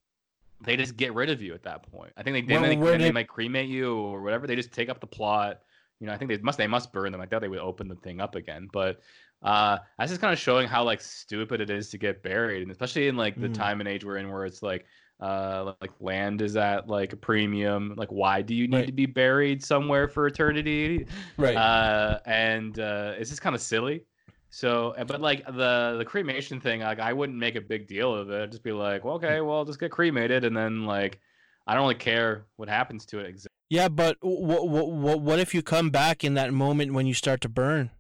[0.62, 2.12] they just get rid of you at that point.
[2.18, 4.48] I think they then, they, they they- might cremate you or whatever.
[4.48, 5.60] They just take up the plot.
[6.00, 7.22] You know, I think they must they must burn them.
[7.22, 9.02] I thought they would open the thing up again, but
[9.42, 12.72] uh, that's just kind of showing how like stupid it is to get buried, and
[12.72, 13.54] especially in like the Mm.
[13.54, 14.86] time and age we're in, where it's like
[15.22, 17.94] uh like land is at like a premium.
[17.98, 18.88] Like, why do you need Right.
[18.88, 21.08] to be buried somewhere for eternity?
[21.38, 21.56] Right.
[21.58, 24.06] Uh, and uh, it's just kind of silly.
[24.50, 28.30] So, but like the the cremation thing, like I wouldn't make a big deal of
[28.30, 28.42] it.
[28.44, 31.20] I'd just be like, well, okay, well, just get cremated, and then like,
[31.68, 33.26] I don't really care what happens to it.
[33.28, 33.50] Exactly.
[33.70, 37.14] Yeah, but what what what what if you come back in that moment when you
[37.14, 37.92] start to burn?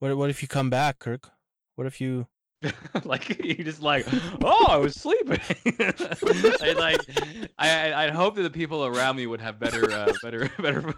[0.00, 1.30] What what if you come back, Kirk?
[1.76, 2.26] What if you
[3.04, 4.06] like you just like,
[4.44, 5.40] oh, I was sleeping.
[5.80, 7.00] I like,
[7.58, 10.94] I I- I'd hope that the people around me would have better, uh, better, better,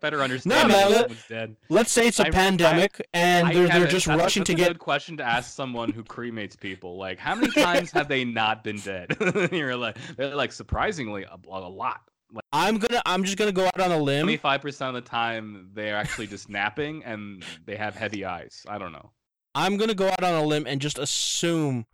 [0.00, 0.74] better understanding.
[0.74, 1.56] man, of let, dead.
[1.68, 4.40] Let's say it's a I- I- pandemic and I they're they're just that's a- rushing
[4.44, 6.96] that's to a get good question to ask someone who cremates people.
[6.96, 9.14] Like, how many times have they not been dead?
[9.52, 12.00] You're like, they're like surprisingly a, a lot.
[12.32, 14.24] Like I'm to I'm just going to go out on a limb.
[14.24, 18.64] twenty-five percent of the time, they're actually just napping and they have heavy eyes.
[18.68, 19.10] I don't know.
[19.54, 21.86] I'm going to go out on a limb and just assume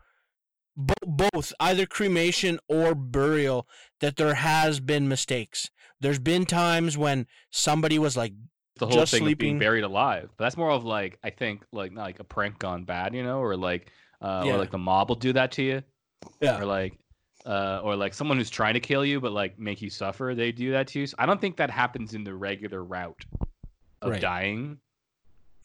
[0.77, 3.69] bo- both either cremation or burial
[4.01, 5.71] that there has been mistakes.
[6.01, 8.33] There's been times when somebody was like
[8.77, 9.47] the whole Just thing of sleeping.
[9.51, 10.31] being buried alive.
[10.37, 13.23] But that's more of like I think like not like a prank gone bad, you
[13.23, 14.55] know, or like uh, Yeah.
[14.55, 15.83] or like the mob will do that to you,
[16.41, 16.59] yeah.
[16.59, 16.99] or like
[17.45, 20.35] uh, or like someone who's trying to kill you but like make you suffer.
[20.37, 21.07] They do that to you.
[21.07, 23.25] So I don't think that happens in the regular route
[24.03, 24.21] of Right.
[24.21, 24.79] dying.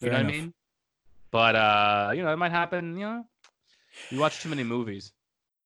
[0.00, 0.30] You Fair know enough.
[0.32, 0.54] what I mean?
[1.30, 2.96] But uh, you know, it might happen.
[2.96, 3.26] You know,
[4.10, 5.12] you watch too many movies.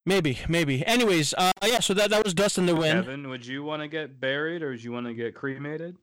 [0.06, 0.84] Maybe, maybe.
[0.84, 3.04] Anyways, uh yeah, so that that was Dust in the Wind.
[3.04, 5.96] Kevin, would you want to get buried or would you want to get cremated?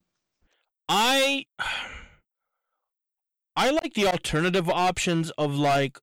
[0.90, 1.46] I
[3.56, 6.00] I like the alternative options of like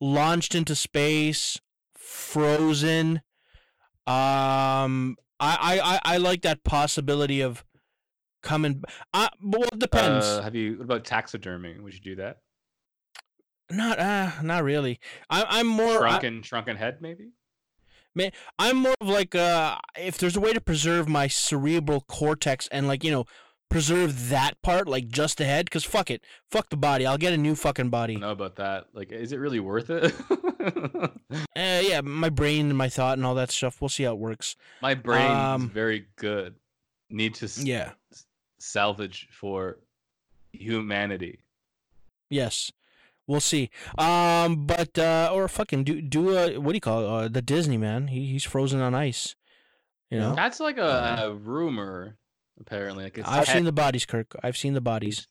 [0.00, 1.60] launched into space,
[2.10, 3.22] frozen.
[4.06, 7.64] Um, I I I, I like that possibility of
[8.42, 8.82] coming.
[9.14, 10.26] Uh, but well, it depends.
[10.26, 10.76] Uh, have you?
[10.78, 11.78] What about taxidermy?
[11.78, 12.38] Would you do that?
[13.70, 14.98] not uh, not really.
[15.28, 16.06] I, I'm more.
[16.06, 17.30] I, Shrunken, shrunken head, maybe.
[18.14, 22.68] Man, I'm more of like uh, if there's a way to preserve my cerebral cortex
[22.72, 23.24] and like you know
[23.70, 27.06] preserve that part, like just the head, because fuck it, fuck the body.
[27.06, 28.12] I'll get a new fucking I body.
[28.14, 28.88] don't know about that.
[28.92, 30.12] Like, is it really worth it?
[31.56, 33.80] Uh, yeah, my brain and my thought and all that stuff.
[33.80, 34.56] We'll see how it works.
[34.82, 36.54] My brain Um, is very good.
[37.08, 37.92] Need to s- Yeah.
[38.58, 39.78] salvage for
[40.52, 41.40] humanity.
[42.28, 42.72] Yes.
[43.26, 43.70] We'll see.
[43.98, 47.24] Um, but uh, or fucking do do a what do you call it?
[47.24, 48.08] Uh, the Disney man?
[48.08, 49.36] He he's frozen on ice.
[50.10, 50.34] You know.
[50.34, 52.16] That's like a, a rumor,
[52.60, 53.04] apparently.
[53.04, 54.36] Like it's I've head- seen the bodies, Kirk.
[54.42, 55.26] I've seen the bodies.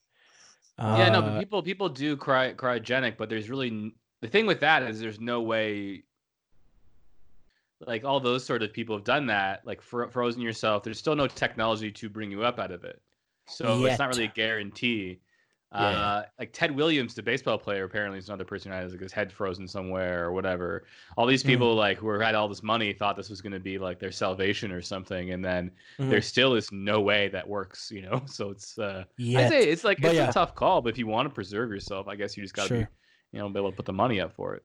[0.78, 4.60] yeah, no, but Uh, people people do cry cryogenic, but there's really the thing with
[4.62, 6.04] that is there's no way.
[7.86, 10.84] Like all those sort of people have done that, like fro- frozen yourself.
[10.84, 13.02] There's still no technology to bring you up out of it,
[13.48, 15.20] so it's not really a guarantee.
[15.72, 15.80] Yeah.
[15.80, 19.12] Uh, like Ted Williams, the baseball player, apparently is another person who has like his
[19.12, 20.86] head frozen somewhere or whatever.
[21.16, 21.48] All these Mhm.
[21.48, 24.12] people like who had all this money thought this was going to be like their
[24.12, 26.10] salvation or something, and then mhm.
[26.10, 27.92] there still is no way that works.
[27.92, 30.30] You know, so it's uh, I say it's like But it's yeah.
[30.30, 32.68] a tough call, but if you want to preserve yourself, I guess you just got
[32.70, 32.88] to be,
[33.32, 34.64] you know, be able to put the money up for it.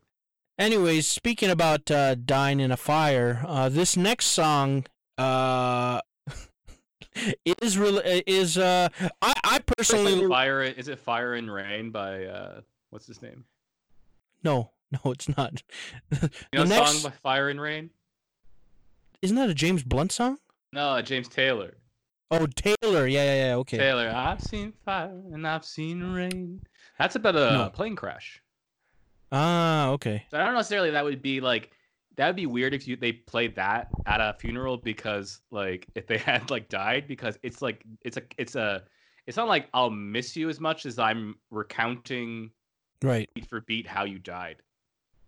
[0.59, 4.87] Anyways, speaking about uh, dying in a fire, uh, this next song
[5.19, 6.01] uh,
[7.63, 8.89] is real is uh,
[9.23, 13.45] I I personally like fire is it Fire and Rain by uh what's his name?
[14.43, 15.63] no no it's not.
[16.13, 17.91] You know the next song by Fire and Rain?
[19.23, 20.39] isn't that a James Blunt song?
[20.73, 21.77] No, uh, James Taylor.
[22.31, 23.79] Oh Taylor, yeah yeah yeah okay.
[23.79, 26.61] Taylor, I've seen fire and I've seen rain.
[26.99, 27.71] That's about a No.
[27.71, 28.43] plane crash.
[29.33, 30.25] Ah okay.
[30.31, 31.71] So I don't necessarily that would be like
[32.17, 36.07] that would be weird if you they played that at a funeral because like if
[36.07, 38.83] they had like died because it's like it's a it's a
[39.27, 42.51] it's not like I'll miss you as much as I'm recounting
[43.03, 43.29] Right.
[43.35, 44.57] beat for beat how you died.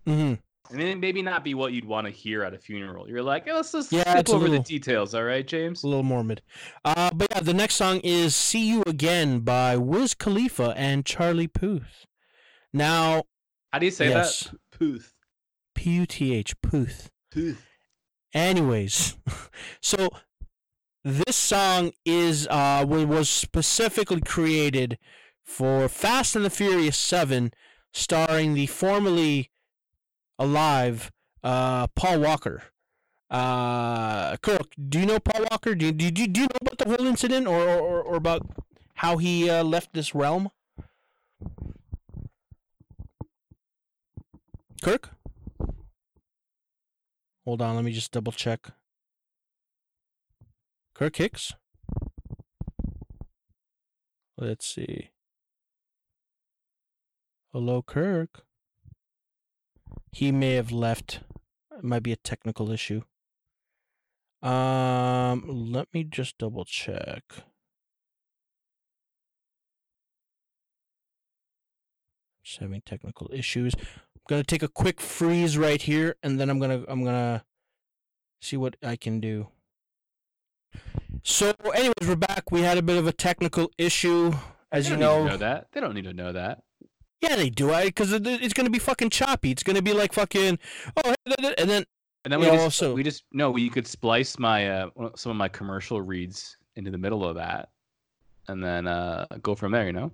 [0.07, 0.35] Mm-hmm.
[0.73, 3.09] And then maybe not be what you'd want to hear at a funeral.
[3.09, 5.85] You're like, oh, let's just Yeah, skip over little- the details, all right, James?
[5.85, 6.43] A little morbid.
[6.85, 11.47] Uh, but yeah, the next song is "See You Again" by Wiz Khalifa and Charlie
[11.49, 12.07] Puth.
[12.73, 13.25] Now,
[13.73, 14.79] How do you say yes, that?
[14.79, 15.15] Puth.
[15.87, 17.13] P U T H Puth.
[17.31, 17.65] Puth.
[18.35, 19.17] Anyways,
[19.81, 20.09] so
[21.05, 24.99] this song is uh was specifically created
[25.45, 27.53] for Fast and the Furious Seven,
[27.93, 29.53] starring the formerly
[30.41, 31.13] alive
[31.45, 32.65] uh Paul Walker.
[33.31, 35.77] Uh, Kirk, do you know Paul Walker?
[35.77, 38.43] Do do, do, do you know about the whole incident or or, or about
[38.95, 40.51] how he uh, left this realm?
[44.83, 45.16] Kirk?
[47.47, 48.73] Hold on, let me just double check.
[50.97, 51.55] Kirk Hicks?
[54.37, 55.11] Let's see.
[57.53, 58.45] Hello, Kirk.
[60.11, 61.21] He may have left.
[61.79, 63.03] It might be a technical issue.
[64.43, 67.23] Um, let me just double check.
[72.43, 73.77] Just having technical issues.
[74.29, 77.45] I'm gonna take a quick freeze right here, and then I'm gonna I'm gonna
[78.41, 79.47] see what I can do.
[81.23, 82.51] So, anyways, we're back.
[82.51, 84.33] We had a bit of a technical issue,
[84.73, 85.27] as you don't need to know.
[85.29, 85.69] know that.
[85.71, 86.65] They don't need to know that.
[87.21, 87.73] Yeah, they do.
[87.73, 89.53] I because it's gonna be fucking choppy.
[89.53, 90.59] It's gonna be like fucking
[91.05, 91.15] oh,
[91.59, 91.85] and then
[92.25, 95.37] And then we just also- we just no, we could splice my uh some of
[95.37, 97.69] my commercial reads into the middle of that,
[98.49, 99.87] and then uh go from there.
[99.87, 100.13] You know.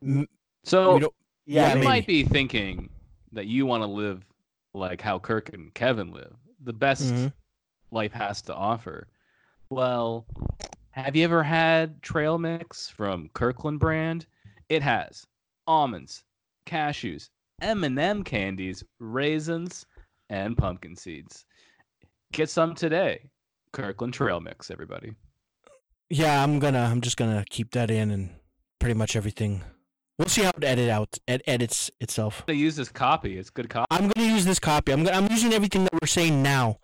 [0.00, 0.28] m-
[0.62, 1.14] So we don't.
[1.46, 1.86] Yeah, Yeah, you maybe.
[1.86, 2.90] might be thinking
[3.32, 4.24] that you want to live
[4.74, 7.32] like how Kirk and Kevin live, the best Mhm.
[7.90, 9.08] life has to offer.
[9.70, 10.26] Well,
[10.90, 14.26] have you ever had trail mix from Kirkland brand?
[14.68, 15.26] It has
[15.66, 16.24] almonds,
[16.66, 17.30] cashews,
[17.62, 19.86] M&M candies, raisins,
[20.28, 21.46] and pumpkin seeds.
[22.32, 23.30] Get some today.
[23.72, 25.14] Kirkland trail mix, everybody.
[26.10, 26.80] Yeah, I'm gonna.
[26.80, 28.34] I'm just gonna keep that in and
[28.78, 29.62] pretty much everything.
[30.18, 31.18] We'll see how it edit out.
[31.26, 32.40] It edits itself.
[32.40, 33.38] I'm gonna use this copy.
[33.38, 33.86] It's good copy.
[33.90, 34.92] I'm gonna use this copy.
[34.92, 35.16] I'm gonna.
[35.16, 36.78] I'm using everything that we're saying now.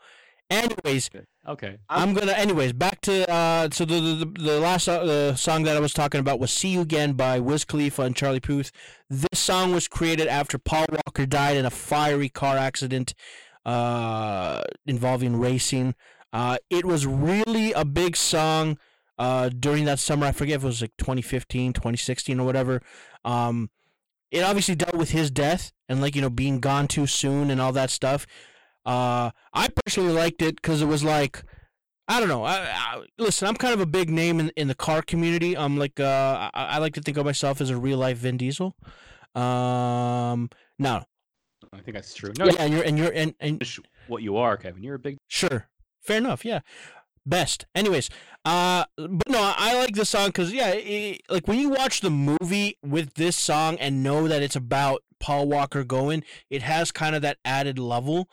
[0.51, 1.09] Anyways,
[1.49, 1.79] Okay.
[1.89, 2.33] I'm gonna.
[2.33, 3.69] Anyways, back to uh.
[3.73, 6.53] So the the, the, the last uh, the song that I was talking about was
[6.53, 8.71] "See You Again" by Wiz Khalifa and Charlie Puth.
[9.09, 13.15] This song was created after Paul Walker died in a fiery car accident,
[13.65, 15.95] uh, involving racing.
[16.33, 18.79] Uh, it was really a big song.
[19.19, 22.83] Uh, during that summer, I forget if it was like 2015, 2016, or whatever.
[23.25, 23.71] Um,
[24.31, 27.61] it obviously dealt with his death and like you know being gone too soon and
[27.61, 28.27] all that stuff.
[28.85, 31.45] Uh, I personally liked it because it was like,
[32.09, 32.43] I don't know.
[32.43, 35.57] I, I, listen, I'm kind of a big name in in the car community.
[35.57, 38.39] I'm like, uh, I, I like to think of myself as a real life Vin
[38.39, 38.75] Diesel.
[39.35, 41.05] Um, no,
[41.73, 42.33] I think that's true.
[42.39, 43.63] No, yeah, and you're and you're and, and
[44.09, 44.83] what you are, Kevin.
[44.83, 45.69] You're a big Sure.
[46.01, 46.45] Fair enough.
[46.45, 46.61] Yeah.
[47.25, 47.67] Best.
[47.75, 48.11] Anyways,
[48.45, 52.01] uh, but no, I I like this song because yeah, it, like when you watch
[52.01, 56.91] the movie with this song and know that it's about Paul Walker going, it has
[56.91, 58.29] kind of that added level.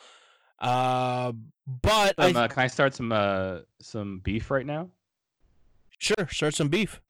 [0.58, 1.34] Uh,
[1.82, 4.90] but I, Um, uh, can I start some uh, some beef right now?
[6.00, 7.02] sure start some beef.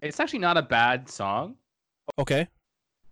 [0.00, 1.56] It's actually not a bad song.
[2.18, 2.48] Okay.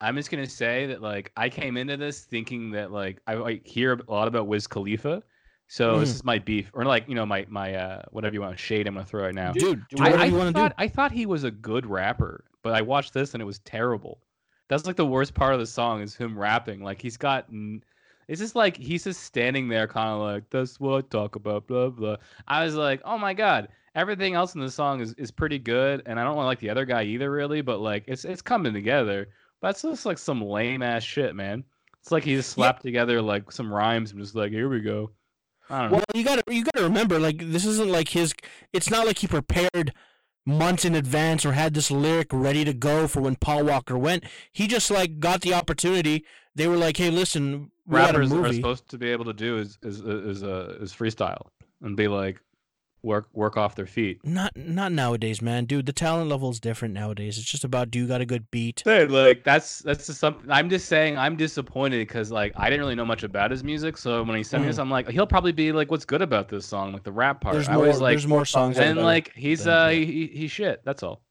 [0.01, 3.67] I'm just gonna say that like I came into this thinking that like I like
[3.67, 5.23] hear a lot about Wiz Khalifa,
[5.69, 6.15] so this Mhm.
[6.17, 8.95] is my beef or like you know my my uh whatever you want shade I'm
[8.95, 9.53] gonna throw right now.
[9.53, 10.75] Dude, do I, I you want to thought do.
[10.79, 14.21] I thought he was a good rapper, but I watched this and it was terrible.
[14.69, 16.83] That's like the worst part of the song is him rapping.
[16.83, 17.47] Like he's got,
[18.29, 21.67] it's just like he's just standing there, kind of like that's what I talk about,
[21.69, 22.17] blah blah.
[22.49, 26.03] I was like, oh my god, everything else in the song is, is pretty good,
[26.07, 27.61] and I don't like the other guy either, really.
[27.61, 29.29] But like it's it's coming together.
[29.61, 31.65] But it's just like some lame ass shit, man.
[32.01, 35.11] It's like he just slapped together like some rhymes and just like here we go.
[35.71, 35.97] I don't know.
[35.97, 38.35] Well, you gotta you gotta remember, like this isn't like his.
[38.73, 39.93] It's not like he prepared
[40.45, 44.25] months in advance or had this lyric ready to go for when Paul Walker went.
[44.53, 46.25] He just like got the opportunity.
[46.55, 49.25] They were like, "Hey, listen, we got a rappers are movie." supposed to be able
[49.27, 51.47] to do is is is uh, is freestyle
[51.83, 52.41] and be like
[53.07, 54.21] work work off their feet.
[54.25, 55.65] Not not nowadays, man.
[55.65, 57.39] Dude, the talent level is different nowadays.
[57.39, 58.83] It's just about do you got a good beat?
[58.85, 60.51] Dude, like that's that's just something.
[60.51, 63.97] I'm just saying I'm disappointed because like I didn't really know much about his music.
[63.97, 66.49] So when he sent me this, I'm like, he'll probably be like, what's good about
[66.49, 67.55] this song, like the rap part.
[67.55, 67.87] There's I more.
[67.87, 68.79] was like, there's more songs.
[68.79, 69.95] and like he's than uh that.
[69.95, 70.83] he, he he's shit.
[70.85, 71.23] That's all.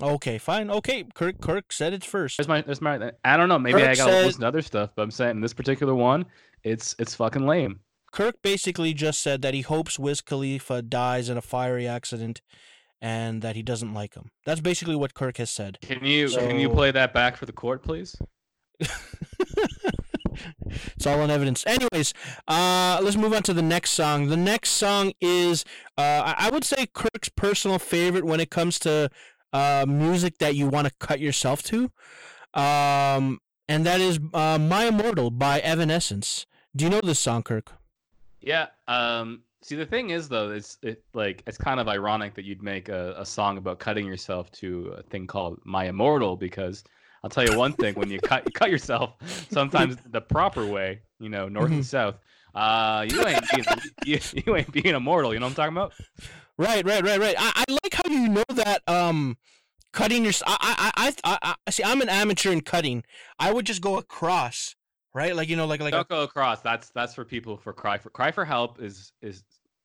[0.00, 0.70] okay, fine.
[0.70, 2.38] Okay, Kirk Kirk said it first.
[2.38, 3.12] There's my there's my.
[3.24, 3.58] I don't know.
[3.58, 6.24] Maybe I gotta said- listen to other stuff, but I'm saying this particular one,
[6.62, 7.80] it's it's fucking lame.
[8.12, 12.40] Kirk basically just said that he hopes Wiz Khalifa dies in a fiery accident,
[13.00, 14.30] and that he doesn't like him.
[14.44, 15.78] That's basically what Kirk has said.
[15.80, 18.16] Can you can you play that back for the court, please?
[18.80, 18.90] it's
[21.06, 21.64] all on evidence.
[21.66, 22.14] Anyways,
[22.48, 24.28] uh, let's move on to the next song.
[24.28, 25.64] The next song is,
[25.96, 29.10] uh, I I would say Kirk's personal favorite when it comes to
[29.52, 31.90] uh, music that you want to cut yourself to,
[32.54, 36.46] um, and that is uh, "My Immortal" by Evanescence.
[36.74, 37.72] Do you know this song, Kirk?
[38.40, 38.66] Yeah.
[38.88, 39.42] Um.
[39.62, 42.88] See, the thing is, though, it's it like it's kind of ironic that you'd make
[42.88, 46.82] a, a song about cutting yourself to a thing called "My Immortal" because
[47.22, 49.14] I'll tell you one thing: when you cut you cut yourself,
[49.50, 52.16] sometimes the proper way, you know, north and south,
[52.54, 53.64] uh, you ain't being,
[54.04, 55.32] you, you ain't being immortal.
[55.34, 55.92] You know what I'm talking about?
[56.56, 57.34] Right, right, right, right.
[57.38, 58.82] I, I like how you know that.
[58.86, 59.36] Um,
[59.92, 60.32] cutting your.
[60.46, 61.84] I, I, I, I, I see.
[61.84, 63.04] I'm an amateur in cutting.
[63.38, 64.74] I would just go across,
[65.14, 65.34] right?
[65.34, 65.92] Like you know, like like.
[65.92, 66.60] Don't go across.
[66.60, 69.42] That's that's for people for cry for cry for help is is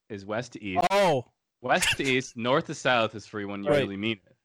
[0.10, 0.86] is west to east.
[0.92, 1.26] oh,
[1.62, 3.80] West to east, north to south is for when you Right.
[3.80, 4.36] really mean it.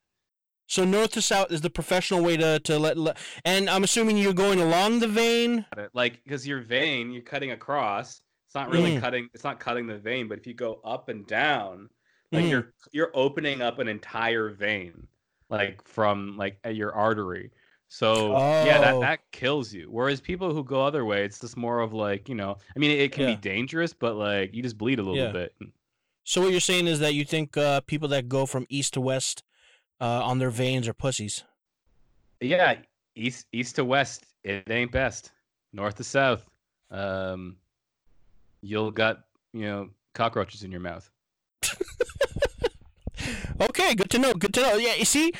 [0.68, 2.96] so north to south is the professional way to to let.
[2.96, 5.66] let and I'm assuming you're going along the vein.
[5.92, 8.22] Like because your vein, you're cutting across.
[8.46, 9.00] It's not really Mm.
[9.00, 9.28] cutting.
[9.34, 11.88] It's not cutting the vein, but if you go up and down,
[12.32, 12.50] like Mhm.
[12.50, 15.06] you're you're opening up an entire vein,
[15.50, 17.50] like from like your artery.
[17.92, 19.00] So yeah, that Oh.
[19.00, 19.88] that kills you.
[19.90, 22.56] Whereas people who go other way, it's just more of like you know.
[22.74, 23.34] I mean, it can Yeah.
[23.34, 25.32] be dangerous, but like you just bleed a little Yeah.
[25.32, 25.54] bit.
[26.24, 29.00] So what you're saying is that you think uh, people that go from east to
[29.00, 29.42] west
[30.00, 31.42] uh, on their veins are pussies.
[32.40, 32.76] Yeah,
[33.16, 35.32] east east to west, it ain't best.
[35.72, 36.46] North to south,
[36.92, 37.56] um,
[38.62, 41.10] you'll got you know cockroaches in your mouth.
[43.60, 44.32] Okay, good to know.
[44.32, 44.76] Good to know.
[44.76, 45.32] Yeah, you see,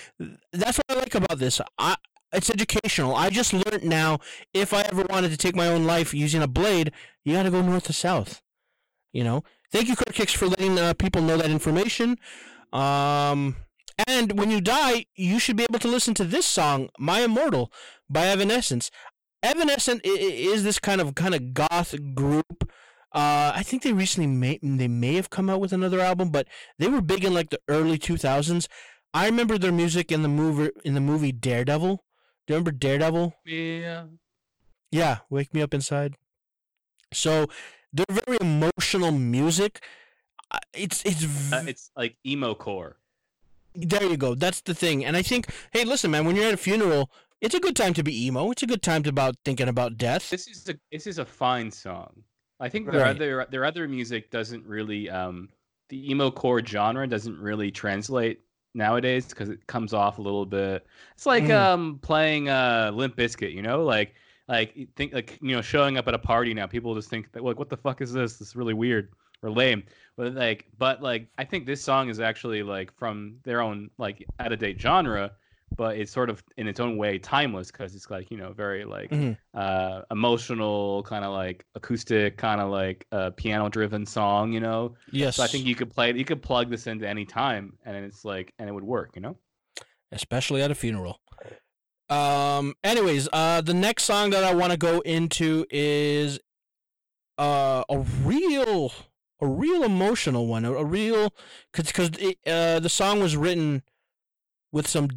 [0.52, 1.58] that's what I like about this.
[1.78, 1.96] I
[2.32, 3.14] it's educational.
[3.14, 4.18] I just learned now
[4.54, 6.92] if I ever wanted to take my own life using a blade,
[7.24, 8.42] you got to go north to south.
[9.12, 9.44] You know.
[9.72, 12.18] Thank you, Kirk Hicks, for letting uh, people know that information.
[12.72, 13.54] Um,
[14.08, 17.72] and when you die, you should be able to listen to this song, "My Immortal"
[18.08, 18.90] by Evanescence.
[19.42, 22.70] Evanescence is this kind of kind of goth group.
[23.12, 26.46] Uh, I think they recently may they may have come out with another album, but
[26.78, 28.66] they were big in like the early 2000s.
[29.12, 32.04] I remember their music in the movie in the movie Daredevil.
[32.50, 33.34] Do you remember Daredevil?
[33.46, 34.06] Yeah.
[34.90, 36.16] Yeah, Wake Me Up Inside.
[37.12, 37.46] So
[37.92, 39.84] they're very emotional music.
[40.74, 42.96] It's it's, Uh, it's like emo core.
[43.76, 44.34] there you go.
[44.34, 45.04] That's the thing.
[45.04, 47.94] And I think, hey, listen, man, when you're at a funeral, it's a good time
[47.94, 48.50] to be emo.
[48.50, 50.28] It's a good time to about thinking about death.
[50.30, 52.24] This is a this is a fine song.
[52.58, 53.14] I think their Right.
[53.14, 55.50] other their other music doesn't really um
[55.88, 58.40] the emo core genre doesn't really translate
[58.74, 60.86] nowadays because it comes off a little bit.
[61.14, 61.54] It's like Mm.
[61.54, 64.14] um playing uh Limp Bizkit, you know, like
[64.48, 66.66] like think like you know showing up at a party now.
[66.66, 68.36] People just think that like what the fuck is this?
[68.38, 69.10] This is really weird
[69.42, 69.82] or lame.
[70.16, 74.26] But like but like I think this song is actually like from their own like
[74.38, 75.32] out of date genre.
[75.76, 78.84] But it's sort of in its own way timeless because it's like you know very
[78.84, 79.36] like Mhm.
[79.54, 84.94] uh, emotional, kind of like acoustic, kind of like uh, piano-driven song, you know.
[85.12, 85.36] Yes.
[85.36, 87.96] So I think you could play, it you could plug this into any time, and
[87.96, 89.36] it's like, and it would work, you know.
[90.12, 91.20] especially at a funeral.
[92.08, 92.74] Um.
[92.82, 96.40] Anyways, uh, the next song that I want to go into is
[97.38, 98.92] uh a real,
[99.40, 101.32] a real emotional one, a, a real,
[101.72, 102.10] cause because
[102.46, 103.82] uh the song was written
[104.72, 105.08] with some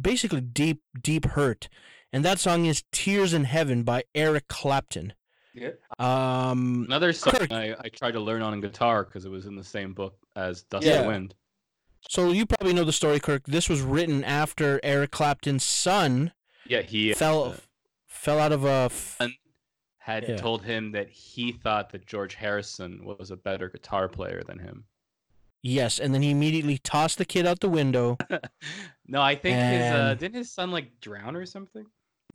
[0.00, 1.68] basically deep, deep hurt,
[2.12, 5.12] and that song is "Tears in Heaven" by Eric Clapton.
[5.54, 5.70] Yeah.
[5.98, 6.84] Um.
[6.88, 7.52] Another song Kirk.
[7.52, 10.62] I, I tried to learn on guitar because it was in the same book as
[10.62, 11.00] Dust Yeah.
[11.00, 11.34] of Wind.
[12.08, 13.42] So you probably know the story, Kirk.
[13.46, 16.32] This was written after Eric Clapton's son
[16.66, 17.56] Yeah, he fell uh,
[18.06, 18.88] fell out of a.
[18.90, 19.18] f-
[19.98, 20.36] had Yeah.
[20.36, 24.84] told him that he thought that George Harrison was a better guitar player than him.
[25.62, 28.16] Yes, and then he immediately tossed the kid out the window.
[29.08, 31.84] no, I think his uh, didn't his son like drown or something.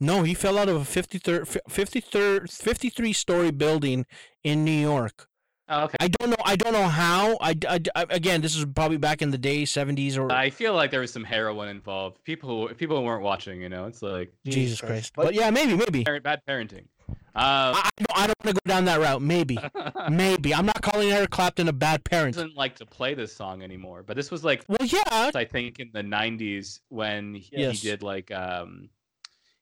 [0.00, 4.06] No, he fell out of a 53rd, 53rd, 53 story building
[4.42, 5.28] in New York.
[5.68, 5.96] Oh, okay.
[6.00, 6.36] I don't know.
[6.44, 7.38] I don't know how.
[7.40, 10.74] I, I- I- again, this is probably back in the day, 70s or I feel
[10.74, 12.22] like there was some heroin involved.
[12.24, 15.12] People, who, people weren't watching, you know, it's like Jesus Christ.
[15.16, 16.04] But, yeah, maybe, maybe.
[16.04, 16.84] bad parenting.
[17.08, 19.20] Uh, I, I don't, I don't want to go down that route.
[19.20, 19.58] Maybe,
[20.10, 20.54] maybe.
[20.54, 22.36] I'm not calling Eric Clapton a bad parent.
[22.36, 25.30] doesn't like to play this song anymore, but this was like Well, yeah.
[25.34, 27.80] I think in the '90s when he, Yes.
[27.82, 28.88] he did like um,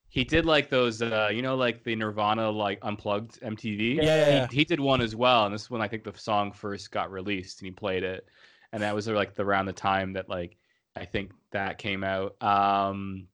[0.09, 3.97] he did like those uh, you know like the Nirvana like unplugged MTV.
[3.97, 4.47] Yeah, yeah, yeah.
[4.51, 6.91] He, he did one as well, and this is when I think the song first
[6.91, 8.29] got released, and he played it,
[8.73, 10.59] and that was like the, around the time that like
[10.95, 12.37] I think that came out.
[12.43, 13.29] Um,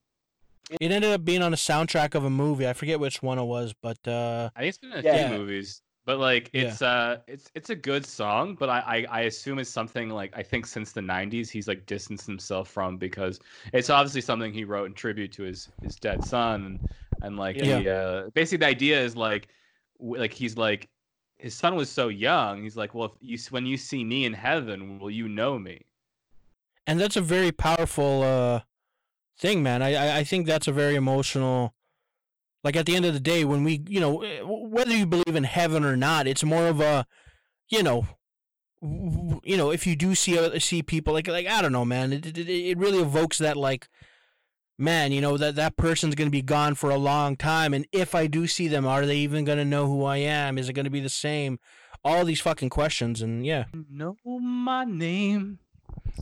[0.70, 2.68] It ended up being on a soundtrack of a movie.
[2.68, 5.28] I forget which one it was, but uh, I think it's been in a Yeah.
[5.28, 6.62] few movies, but like Yeah.
[6.62, 10.36] it's uh it's it's a good song, but I, I I assume it's something like
[10.36, 13.40] I think since the '90s he's like distanced himself from because
[13.72, 16.88] it's obviously something he wrote in tribute to his his dead son and,
[17.22, 17.78] and like Yeah.
[17.78, 19.48] the uh, basically the idea is like
[20.00, 20.88] like he's like
[21.38, 24.32] his son was so young he's like well if you when you see me in
[24.32, 25.84] heaven will you know me
[26.86, 28.60] and that's a very powerful uh
[29.38, 29.82] thing man.
[29.82, 31.74] I, I think that's a very emotional
[32.64, 35.36] like at the end of the day when we you know eh, whether you believe
[35.36, 37.06] in heaven or not it's more of a
[37.68, 38.06] you know
[38.82, 42.12] you know if you do see see people like like i don't know man.
[42.12, 43.88] It it, it really evokes that like
[44.78, 48.14] man you know that that person's to be gone for a long time and if
[48.14, 50.58] i do see them are they even to know who i am?
[50.58, 51.58] Is it to be the same?
[52.04, 53.64] All these fucking questions and yeah.
[53.90, 55.58] Know my name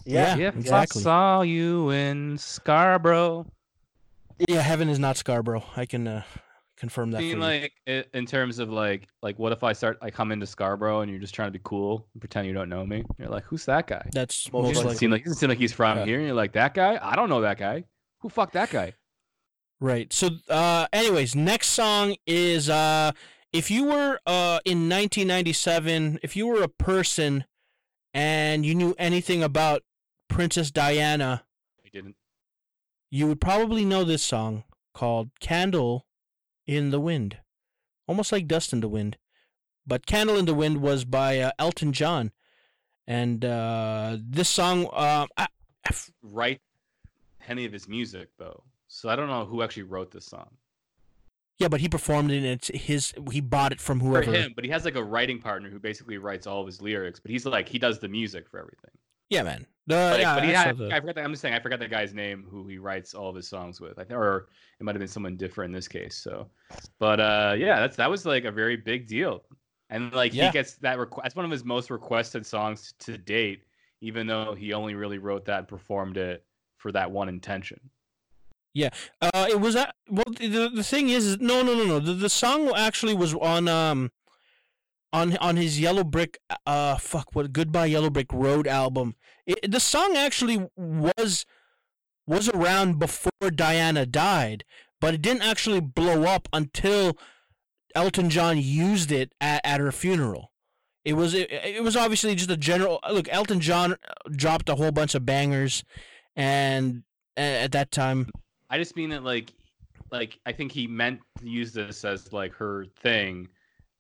[0.04, 1.00] Yeah, if exactly.
[1.00, 3.46] I saw you in Scarborough
[4.48, 6.22] yeah heaven is not scarborough i can uh,
[6.76, 7.40] confirm that I for mean, you.
[7.96, 11.10] like in terms of like like what if I start I come into Scarborough and
[11.10, 13.02] you're just trying to be cool and pretend you don't know me?
[13.18, 14.06] You're like, who's that guy?
[14.12, 16.04] That's Most most doesn't likely seem like he doesn't seem like he's from Yeah.
[16.04, 16.18] here.
[16.18, 16.98] And you're like, that guy?
[17.00, 17.84] I don't know that guy.
[18.20, 18.92] Who fucked that guy?
[19.80, 20.12] right.
[20.12, 23.12] So, uh, anyways, next song is uh,
[23.54, 27.46] if you were uh in 1997, if you were a person
[28.16, 29.82] and you knew anything about
[30.28, 31.44] Princess Diana,
[31.82, 32.16] He didn't.
[33.10, 34.64] you would probably know this song
[34.94, 36.06] called "Candle
[36.66, 37.38] in the Wind,"
[38.08, 39.18] almost like "Dust in the Wind,"
[39.86, 42.32] but "Candle in the Wind" was by uh, Elton John,
[43.06, 45.48] and uh, this song, uh, I, I
[45.90, 46.62] f- Write
[47.46, 50.48] any of his music though, so I don't know who actually wrote this song
[51.59, 52.36] yeah, but he performed it.
[52.38, 53.14] and It's his.
[53.32, 54.24] He bought it from whoever.
[54.24, 54.52] for him.
[54.54, 57.18] But he has like a writing partner who basically writes all of his lyrics.
[57.20, 58.90] But he's like he does the music for everything.
[59.28, 59.66] Yeah, man.
[59.88, 61.14] The, Like, yeah, but he had, the- I forgot.
[61.16, 61.54] The, I'm just saying.
[61.54, 63.98] I forgot the guy's name who he writes all of his songs with.
[63.98, 64.48] I think, or
[64.78, 66.16] it might have been someone different in this case.
[66.16, 66.48] So,
[67.00, 69.42] but uh, yeah, that's that was like a very big deal,
[69.90, 70.46] and like Yeah.
[70.46, 70.98] he gets that.
[70.98, 73.62] Requ- that's one of his most requested songs to date,
[74.00, 76.44] even though he only really wrote that and performed it
[76.76, 77.80] for that one intention.
[78.76, 78.90] Yeah,
[79.22, 80.26] uh, it was uh, well.
[80.38, 81.98] The, the thing is, no, no, no, no.
[81.98, 84.12] The, the song actually was on um,
[85.14, 89.14] on on his Yellow Brick uh, fuck what Goodbye Yellow Brick Road album.
[89.46, 91.46] It, the song actually was
[92.26, 94.62] was around before Diana died,
[95.00, 97.16] but it didn't actually blow up until
[97.94, 100.52] Elton John used it at, at her funeral.
[101.02, 103.26] It was it, it was obviously just a general look.
[103.30, 103.96] Elton John
[104.30, 105.82] dropped a whole bunch of bangers,
[106.36, 107.04] and
[107.38, 108.30] at that time,
[108.76, 109.54] I just mean that like
[110.12, 113.48] like I think he meant to use this as like her thing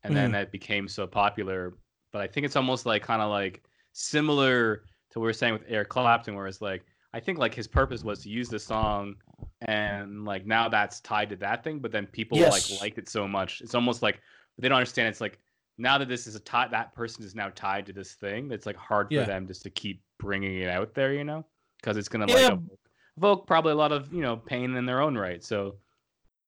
[0.04, 0.32] and then mm.
[0.34, 1.78] that became so popular.
[2.12, 3.62] But I think it's almost like kind of like
[3.94, 7.54] similar to what we are saying with Eric Clapton, where it's like I think like
[7.54, 9.14] his purpose was to use the song
[9.62, 12.70] and like now that's tied to that thing, but then people Yes.
[12.70, 13.62] like liked it so much.
[13.62, 14.20] It's almost like
[14.58, 15.38] they don't understand it's like
[15.78, 18.66] now that this is a tie that person is now tied to this thing, it's
[18.66, 19.24] like hard for Yeah.
[19.24, 21.46] them just to keep bringing it out there, you know?
[21.80, 22.50] Because it's gonna Yeah.
[22.50, 22.60] like
[23.16, 25.42] evoke, probably a lot of you know pain in their own right.
[25.42, 25.76] So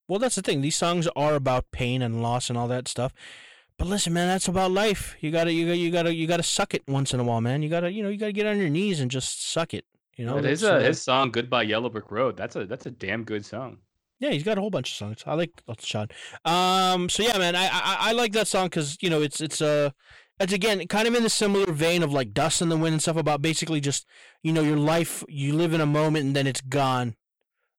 [0.09, 0.61] Well, that's the thing.
[0.61, 3.13] These songs are about pain and loss and all that stuff.
[3.79, 5.17] But listen, man, that's about life.
[5.21, 7.63] You gotta, you gotta, you gotta, you gotta suck it once in a while, man.
[7.63, 9.85] You gotta, you know, you gotta get on your knees and just suck it.
[10.17, 13.23] You know, his uh, his song "Goodbye Yellow Brick Road" that's a that's a damn
[13.23, 13.79] good song.
[14.19, 15.23] yeah, he's got a whole bunch of songs.
[15.25, 16.09] I like Elton John.
[16.45, 19.63] Um, so yeah, man, I, I, I like that song because you know it's it's
[19.63, 19.91] uh
[20.41, 23.03] it's again kind of in the similar vein of like Dust in the Wind and
[23.03, 24.07] stuff about basically just
[24.43, 27.17] you know your life you live in a moment and then it's gone,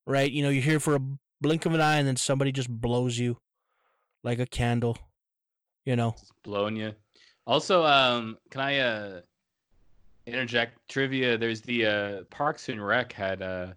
[0.06, 0.32] right?
[0.32, 1.02] You know you're here for a
[1.42, 3.38] blink of an eye and then somebody just blows you
[4.24, 4.98] like a candle,
[5.86, 6.16] you know.
[6.20, 6.94] Just blowing you.
[7.48, 9.22] Also, um, can I uh
[10.26, 11.38] interject trivia?
[11.38, 13.68] There's the uh, Parks and Rec had uh,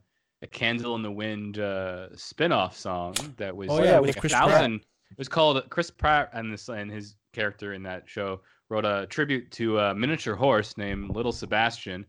[0.43, 4.33] a "Candle in the Wind" uh, spin-off song that was Oh, yeah, like with Chris
[4.33, 4.71] Pratt.
[4.71, 8.41] It was called Chris Pratt and this and his character in that show
[8.73, 12.07] wrote a tribute to a miniature horse named Little Sebastian,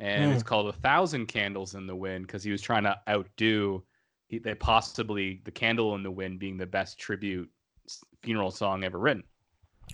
[0.00, 3.84] and it's called "A Thousand Candles in the Wind" because he was trying to outdo.
[4.28, 7.50] He, they possibly the "Candle in the Wind" being the best tribute
[8.22, 9.22] funeral song ever written.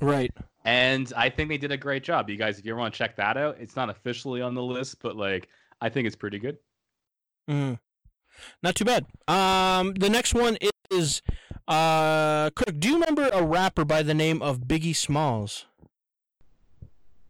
[0.00, 0.32] Right.
[0.64, 2.30] And I think they did a great job.
[2.30, 4.62] You guys, if you ever want to check that out, it's not officially on the
[4.62, 5.48] list, but like
[5.80, 6.56] I think it's pretty good.
[7.50, 7.80] Mm.
[8.62, 9.06] Not too bad.
[9.26, 10.56] Um, the next one
[10.90, 11.20] is
[11.66, 12.78] uh, Kirk.
[12.78, 15.66] Do you remember a rapper by the name of Biggie Smalls?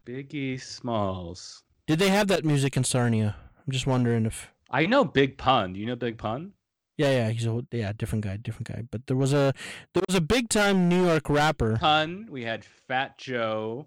[0.07, 1.63] Biggie Smalls.
[1.87, 3.37] Did they have that music in Sarnia?
[3.67, 4.51] I'm just wondering if.
[4.71, 5.73] I know Big Pun.
[5.75, 6.53] Do you know Big Pun?
[6.97, 8.83] Yeah, yeah, he's a yeah different guy, different guy.
[8.91, 9.53] But there was a
[9.95, 11.77] there was a big time New York rapper.
[11.79, 12.27] Pun.
[12.31, 13.87] We had Fat Joe.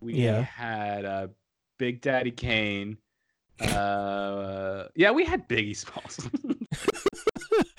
[0.00, 0.42] We Yeah.
[0.42, 1.28] had uh,
[1.78, 2.98] Big Daddy Kane.
[3.60, 6.28] Uh, yeah, we had Biggie Smalls.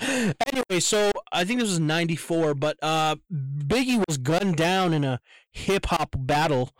[0.46, 5.20] anyway, so I think this was '94, but uh, Biggie was gunned down in a
[5.50, 6.70] hip hop battle.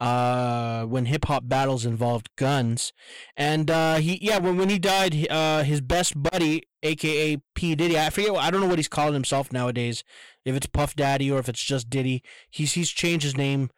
[0.00, 2.92] Uh, when hip hop battles involved guns,
[3.36, 7.98] and uh, he yeah when when he died, uh, his best buddy, aka P Diddy,
[7.98, 10.04] I forget I don't know what he's calling himself nowadays,
[10.44, 12.22] if it's Puff Daddy or if it's just Diddy.
[12.48, 13.70] He's he's changed his name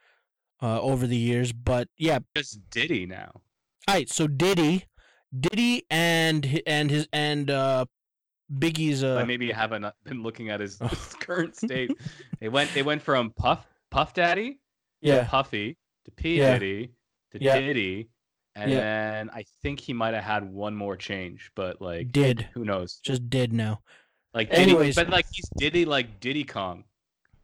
[0.62, 3.30] uh, over the years, but yeah, Just Diddy now.
[3.88, 4.84] all right, so Diddy,
[5.38, 7.86] Diddy, and and his and uh,
[8.52, 11.92] Biggie's uh, I maybe haven't uh, been looking at his, his current state.
[12.40, 12.72] They went.
[12.74, 14.52] They went from Puff Puff Daddy
[15.02, 16.55] to yeah, Puffy to P Yeah.
[16.59, 16.90] Diddy
[17.32, 17.59] to Yeah.
[17.61, 18.09] Diddy,
[18.55, 18.80] and Yeah.
[18.80, 23.01] then I think he might have had one more change, but like did who knows?
[23.05, 23.80] just did now.
[24.34, 24.94] Like Diddy, Anyways.
[24.94, 26.84] but like he's Diddy like Diddy Kong,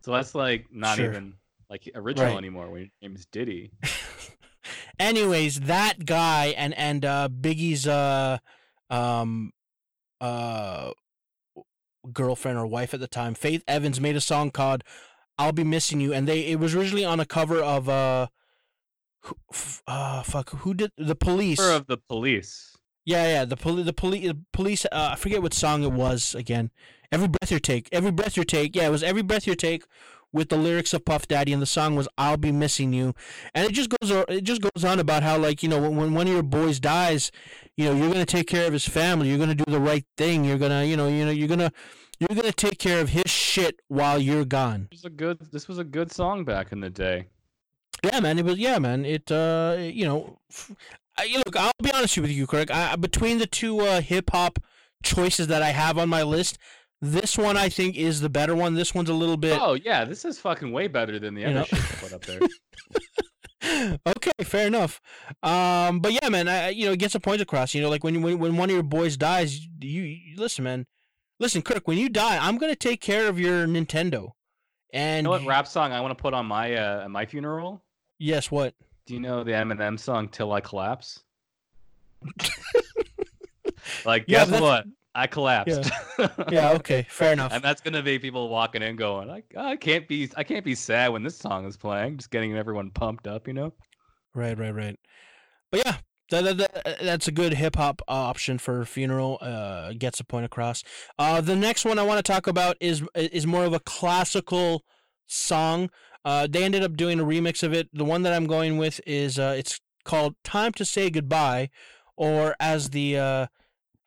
[0.05, 1.07] so that's like not Sure.
[1.07, 1.35] even
[1.69, 2.39] like original Right.
[2.39, 2.71] anymore.
[2.71, 3.73] When your name is Diddy.
[4.99, 8.39] Anyways, that guy and and uh, Biggie's uh
[8.89, 9.53] um
[10.21, 10.93] uh
[12.13, 14.83] girlfriend or wife at the time, Faith Evans, made a song called
[15.39, 18.29] "I'll Be Missing You," and they it was originally on a cover of uh,
[19.27, 19.37] who-
[19.87, 21.61] uh fuck who did the police.
[21.61, 22.77] Of the police.
[23.05, 24.85] Yeah, yeah, the poli- the police, police.
[24.87, 26.71] Uh, I forget what song it was again.
[27.13, 28.75] Every breath you take, every breath you take.
[28.75, 29.85] Yeah, it was every breath you take,
[30.33, 33.15] with the lyrics of Puff Daddy, and the song was "I'll Be Missing You,"
[33.55, 36.15] and it just goes, it just goes on about how like you know when, when
[36.15, 37.31] one of your boys dies,
[37.77, 40.45] you know you're gonna take care of his family, you're gonna do the right thing,
[40.45, 41.71] you're gonna you know you know you're gonna
[42.19, 44.89] You're gonna take care of his shit while you're gone.
[44.91, 45.39] This was a good.
[45.53, 47.27] This was a good song back in the day.
[48.13, 48.39] Yeah, man.
[48.39, 48.59] It was.
[48.59, 49.05] Yeah, man.
[49.05, 49.31] It.
[49.31, 50.39] Uh, you know,
[51.17, 51.57] I, look.
[51.57, 52.71] I'll be honest with you, Kirk.
[52.71, 54.59] I, between the two uh, hip hop
[55.03, 56.59] choices that I have on my list,
[57.01, 58.75] this one I think is the better one.
[58.75, 59.59] This one's a little bit.
[59.61, 61.65] Oh yeah, this is fucking way better than the other know.
[61.65, 63.99] shit I put up there.
[64.17, 65.01] okay, fair enough.
[65.43, 67.75] Um, but yeah, man, I, you know, it gets a point across.
[67.75, 70.65] You know, like when you, when when one of your boys dies, you, you listen,
[70.65, 70.87] man.
[71.39, 74.31] Listen, Kirk, when you die, I'm gonna take care of your Nintendo.
[74.93, 77.83] And you know what rap song I want to put on my uh, my funeral?
[78.19, 78.75] Yes, what?
[79.07, 81.23] Do you know the Eminem song "Till I Collapse"?
[84.05, 84.85] like, Yeah, guess what?
[85.15, 85.91] I collapsed.
[86.51, 87.53] Yeah, okay, fair enough.
[87.53, 90.75] and that's gonna be people walking in going, I, I can't be, I can't be
[90.75, 92.19] sad when this song is playing.
[92.19, 93.73] Just getting everyone pumped up, you know.
[94.35, 94.99] Right, right, right.
[95.71, 95.97] But yeah,
[96.31, 99.39] that, that, that- that's a good hip hop uh, option for funeral.
[99.41, 100.83] Uh, gets a point across.
[101.19, 104.85] Uh, the next one I want to talk about is is more of a classical
[105.27, 105.89] song.
[106.27, 107.89] Uh, they ended up doing a remix of it.
[107.93, 111.71] The one that I'm going with is uh, it's called "Time to Say Goodbye,"
[112.17, 113.47] or as the uh,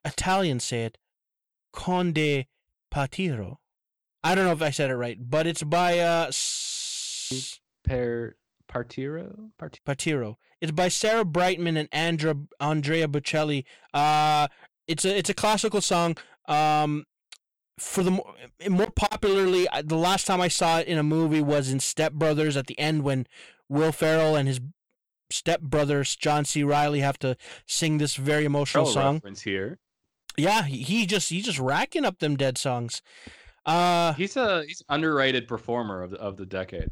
[0.03, 0.97] Italians say it,
[1.72, 2.45] "Conde
[2.93, 3.55] Partiro."
[4.22, 8.36] I don't know if I said it right, but it's by uh, S- Per
[8.70, 10.36] Partiro, Part- Partiro.
[10.59, 13.63] It's by Sarah Brightman and Andra Andrea Bocelli.
[13.93, 14.49] Uh,
[14.88, 16.17] it's a it's a classical song.
[16.49, 17.05] Um,
[17.80, 18.12] for the
[18.70, 22.56] more popularly, the last time I saw it in a movie was in Step Brothers
[22.58, 23.26] at the end when
[23.68, 24.60] Will Ferrell and his
[25.32, 26.64] step brother John C.
[26.64, 29.14] Reilly have to sing this very emotional Pearl song.
[29.16, 29.78] reference here.
[30.38, 33.02] Yeah, he, just he just racking up them dead songs.
[33.66, 36.90] Uh, He's a he's underrated performer of the, of the decade.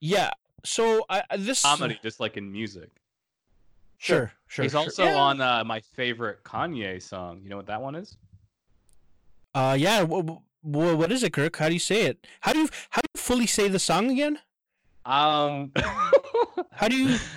[0.00, 0.30] yeah.
[0.64, 2.90] So I I- this Comedy, just like in music.
[3.98, 4.62] Sure, sure.
[4.64, 4.80] He's sure.
[4.80, 5.16] also Yeah.
[5.16, 7.40] on uh, my favorite Kanye song.
[7.42, 8.16] You know what that one is?
[9.54, 10.04] Uh, yeah.
[10.06, 11.56] Wh- wh- what is it, Kirk?
[11.56, 12.26] How do you say it?
[12.40, 14.38] How do you how do you fully say the song again?
[15.04, 15.72] Um,
[16.72, 17.18] How do you?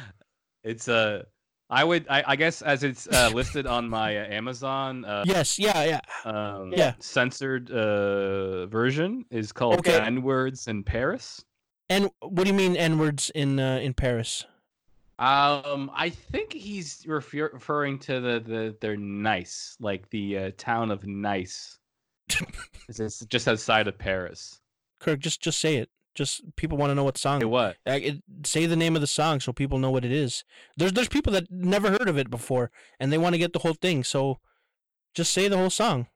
[0.64, 1.22] It's uh,
[1.70, 5.60] I would, I, I guess, as it's uh, listed on my uh, Amazon, uh, Yes.
[5.60, 5.84] Yeah.
[5.84, 6.02] Yeah.
[6.26, 6.94] um, Yeah.
[7.00, 10.00] censored uh version is called Okay.
[10.00, 11.44] N words in Paris.
[11.90, 14.44] And what do you mean N words in uh, in Paris?
[15.20, 20.90] Um, I think he's refer- referring to the the they're nice, like the uh, town
[20.90, 21.78] of Nice.
[22.90, 24.60] it's it's just outside of Paris.
[25.00, 25.90] Kirk, just just say it.
[26.16, 27.42] Just people want to know what song.
[27.42, 27.76] Hey, what?
[27.86, 30.44] Uh, it, say the name of the song so people know what it is.
[30.78, 33.60] There's there's people that never heard of it before and they want to get the
[33.60, 34.04] whole thing.
[34.04, 34.40] So
[35.14, 36.08] just say the whole song.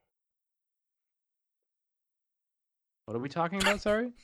[3.05, 3.82] What are we talking about?
[3.82, 4.12] Sorry.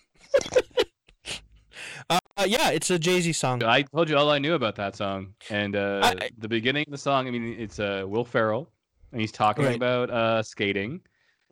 [2.09, 3.63] Uh, uh, yeah, it's a Jay Z song.
[3.63, 6.83] I told you all I knew about that song, and uh, I- I- the beginning
[6.87, 7.27] of the song.
[7.27, 8.69] I mean, it's uh, Will Ferrell,
[9.11, 9.75] and he's talking Right.
[9.75, 11.01] about uh, skating,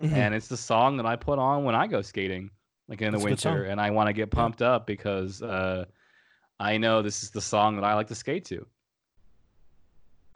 [0.03, 0.11] Mhm.
[0.13, 2.49] and it's the song that I put on when I go skating,
[2.89, 3.53] like in the That's song.
[3.53, 5.85] winter, and I want to get pumped up because uh,
[6.59, 8.65] I know this is the song that I like to skate to.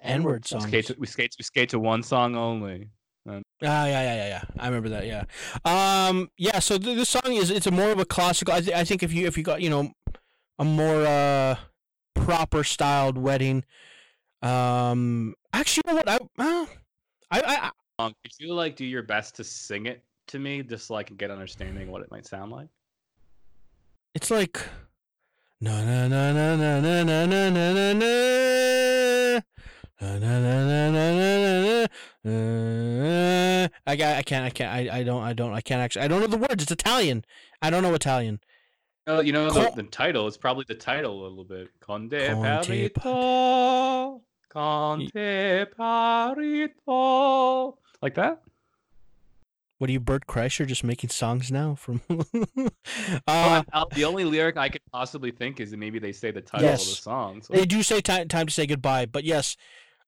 [0.01, 0.63] N-word We songs.
[0.67, 2.89] skate to, we skate we skate to one song only.
[3.27, 4.43] Ah, yeah, yeah, yeah, yeah.
[4.57, 5.05] I remember that.
[5.05, 5.25] Yeah.
[5.65, 6.29] Um.
[6.37, 6.59] Yeah.
[6.59, 8.53] So th- this song is it's a more of a classical.
[8.53, 9.91] I, th- I think if you if you got you know
[10.59, 11.55] a more uh
[12.13, 13.65] proper styled wedding.
[14.41, 15.35] Um.
[15.51, 16.09] Actually, you know what?
[16.09, 16.65] I uh,
[17.31, 20.85] I I Um, could you like do your best to sing it to me, just
[20.85, 22.67] so I can get understanding what it might sound like?
[24.13, 24.59] it's like
[25.61, 29.41] na na na na na na na na na na na.
[29.99, 31.11] Na, na, na, na, na,
[32.23, 32.31] na,
[33.65, 33.67] na.
[33.87, 36.07] I, ca- I can't I can't I, I don't I don't I can't actually I
[36.07, 37.25] don't know the words it's Italian
[37.63, 38.39] I don't know Italian
[39.07, 40.27] Oh, you know the, the title.
[40.27, 41.69] It's probably the title a little bit.
[41.79, 48.41] Conte Conte Parito, Conte Parito, like that.
[49.79, 51.75] What are you, Bert Kreischer, just making songs now?
[51.75, 52.67] From uh,
[53.27, 56.69] I- the only lyric I could possibly think is that maybe they say the title
[56.69, 57.41] of the song.
[57.43, 59.55] So they do say time time to say goodbye, but yes.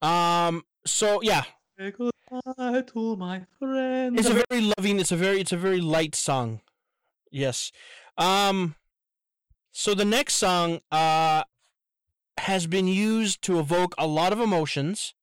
[0.02, 0.64] Um.
[0.86, 1.44] So yeah,
[1.78, 4.18] Say goodbye to my friend.
[4.18, 5.00] it's a very loving.
[5.00, 6.62] It's a very it's a very light song.
[7.32, 7.72] Yes.
[8.18, 8.76] Um.
[9.72, 11.44] So the next song uh
[12.40, 15.14] has been used to evoke a lot of emotions.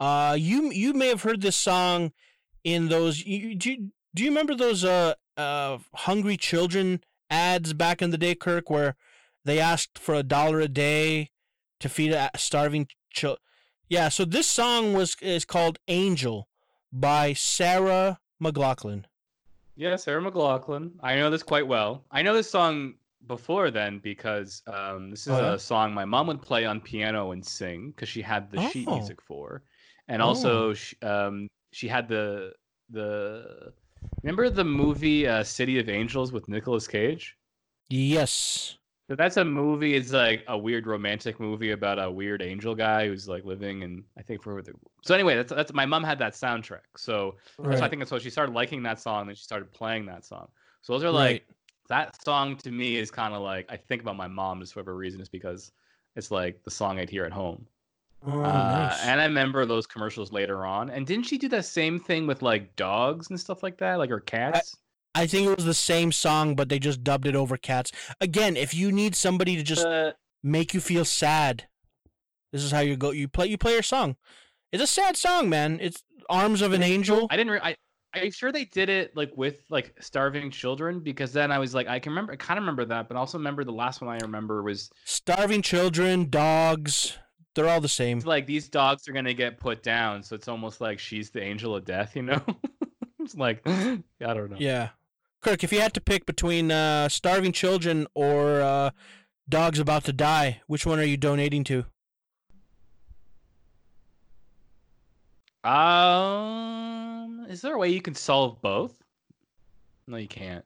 [0.00, 2.12] Uh, you you may have heard this song
[2.64, 3.24] in those.
[3.24, 8.18] You, do you, do you remember those uh uh hungry children ads back in the
[8.18, 8.96] day, Kirk, where
[9.44, 11.30] they asked for a dollar a day
[11.80, 13.38] to feed a starving child?
[13.88, 14.08] Yeah.
[14.08, 16.48] So this song was is called "Angel"
[16.92, 19.04] by Sarah McLachlan.
[19.76, 20.92] Yeah, Sarah McLachlan.
[21.02, 22.04] I know this quite well.
[22.10, 22.94] I know this song
[23.26, 25.52] before then because um, this is Oh, yeah?
[25.54, 28.88] a song my mom would play on piano and sing because she had the sheet
[28.88, 28.96] Oh.
[28.96, 29.62] music for,
[30.08, 32.52] and also she, um, she had the
[32.90, 33.72] the
[34.22, 37.36] Remember the movie uh, City of Angels with Nicolas Cage?
[37.88, 38.78] Yes.
[39.10, 39.94] So that's a movie.
[39.94, 44.04] It's like a weird romantic movie about a weird angel guy who's like living in
[44.18, 44.72] I think for the.
[45.02, 46.82] So anyway, that's that's my mom had that soundtrack.
[46.96, 47.36] So
[47.68, 50.24] that's I think that's why she started liking that song and she started playing that
[50.26, 50.48] song.
[50.82, 51.56] So those are like Right.
[51.88, 54.80] that song to me is kind of like I think about my mom just for
[54.80, 55.72] whatever reason is because
[56.14, 57.66] it's like the song I'd hear at home.
[58.26, 59.04] Oh, Uh, nice.
[59.04, 60.90] and I remember those commercials later on.
[60.90, 64.10] And didn't she do that same thing with like dogs and stuff like that, like
[64.10, 64.76] her cats?
[65.14, 67.92] I think it was the same song, but they just dubbed it over cats.
[68.20, 70.12] Again, if you need somebody to just Uh,
[70.42, 71.68] make you feel sad,
[72.52, 73.10] this is how you go.
[73.10, 73.46] You play.
[73.46, 74.16] You play your song.
[74.72, 75.78] It's a sad song, man.
[75.80, 77.52] It's "Arms of an Angel." I didn't.
[77.52, 77.76] Re- I.
[78.14, 81.00] Are you sure they did it like with like starving children?
[81.00, 83.36] Because then I was like, I can remember, I kind of remember that, but also
[83.38, 87.18] remember the last one I remember was Starving children, dogs.
[87.58, 88.18] They're all the same.
[88.18, 91.42] it's like these dogs are gonna get put down, so it's almost like she's the
[91.42, 92.40] angel of death, you know?
[93.18, 94.56] it's like I don't know.
[94.60, 94.90] Yeah.
[95.42, 98.90] Kirk, if you had to pick between uh, starving children or uh,
[99.48, 101.84] dogs about to die, which one are you donating to?
[105.68, 109.02] Um, is there a way you can solve both?
[110.06, 110.64] No, you can't.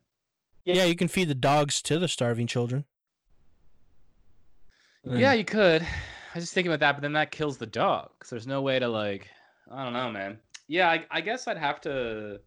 [0.67, 2.85] Yeah, you can feed the dogs to the starving children.
[5.05, 5.87] Yeah, you could.
[6.35, 8.11] I was just thinking about that, but then that kills the dog.
[8.19, 9.31] 'cause there's no way to like.
[9.71, 10.41] I don't know, man.
[10.69, 12.41] Yeah, I, I guess I'd have to.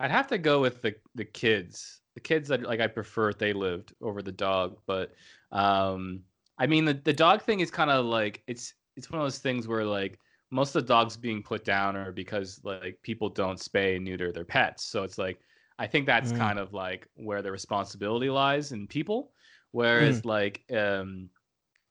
[0.00, 2.02] I'd have to go with the the kids.
[2.14, 5.12] The kids that like I prefer if they lived over the dog, but
[5.52, 6.24] um,
[6.58, 9.38] I mean the the dog thing is kind of like it's it's one of those
[9.38, 10.20] things where like
[10.50, 14.32] most of the dogs being put down are because like people don't spay and neuter
[14.32, 14.84] their pets.
[14.84, 15.40] So it's like
[15.78, 16.32] I think that's Mm.
[16.32, 19.32] kind of like where the responsibility lies in people.
[19.72, 21.30] Whereas like um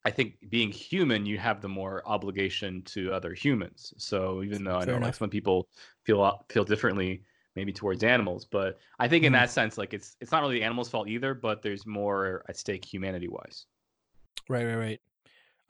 [0.08, 3.94] I think being human, you have the more obligation to other humans.
[3.98, 5.16] So even though I Fair know like enough.
[5.16, 5.70] some people
[6.06, 7.24] feel feel differently
[7.56, 9.34] maybe towards animals, but I think in Mhm.
[9.34, 12.58] that sense, like it's it's not really the animal's fault either, but there's more at
[12.58, 13.66] stake humanity wise.
[14.50, 15.02] Right, right, right.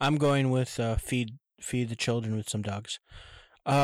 [0.00, 3.00] I'm going with uh, feed feed the children with some dogs.
[3.66, 3.74] Uh,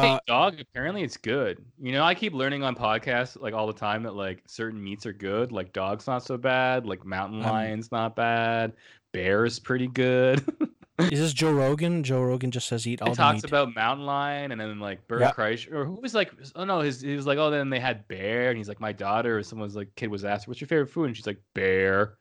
[0.00, 0.60] hey, dog.
[0.60, 1.64] Apparently, it's good.
[1.78, 5.06] You know, I keep learning on podcasts like all the time that like certain meats
[5.06, 5.52] are good.
[5.52, 6.86] Like dog's not so bad.
[6.86, 8.74] Like mountain Um, lion's not bad.
[9.14, 10.44] Bear's pretty good.
[10.98, 12.02] is this Joe Rogan?
[12.04, 13.44] Joe Rogan just says eat all He the talks meat.
[13.46, 15.32] about mountain lion and then like Bert Yeah.
[15.32, 18.06] Kreischer or who was like oh no his he was like oh then they had
[18.08, 20.88] bear and he's like my daughter or someone's like kid was asked what's your favorite
[20.90, 22.18] food and she's like bear.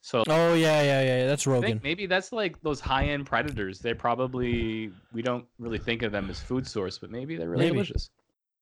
[0.00, 1.26] So oh yeah, yeah, yeah.
[1.26, 1.80] That's Rogan.
[1.82, 3.80] maybe that's like those high end predators.
[3.80, 7.64] They probably we don't really think of them as food source, but maybe they're really
[7.64, 7.74] Maybe.
[7.74, 8.10] delicious.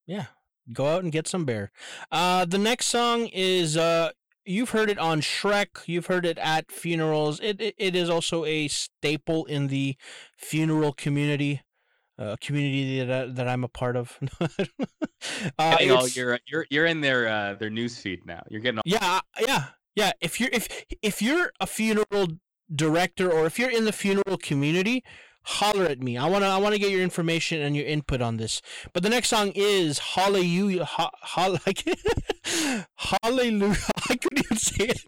[0.07, 0.25] Yeah.
[0.73, 1.71] Go out and get some bear.
[2.11, 4.11] Uh the next song is uh
[4.47, 7.41] you've heard it on Shrek, you've heard it at funerals.
[7.41, 9.97] It it, it is also a staple in the
[10.37, 11.63] funeral community.
[12.19, 14.19] Uh, community that I, that I'm a part of.
[14.41, 14.49] uh,
[15.59, 18.43] Getting all your you're you're in their uh, their news feed now.
[18.49, 20.13] You're getting all, Yeah, yeah, yeah.
[20.23, 20.67] If you're if
[21.03, 22.29] if you're a funeral
[22.75, 25.05] director or if you're in the funeral community,
[25.47, 26.19] holler at me.
[26.19, 28.61] I wanna I wanna get your information and your input on this.
[28.93, 30.85] But the next song is Hallelujah.
[30.85, 31.57] Ha, ha,
[32.97, 33.77] hallelujah.
[34.11, 35.01] I couldn't even say it.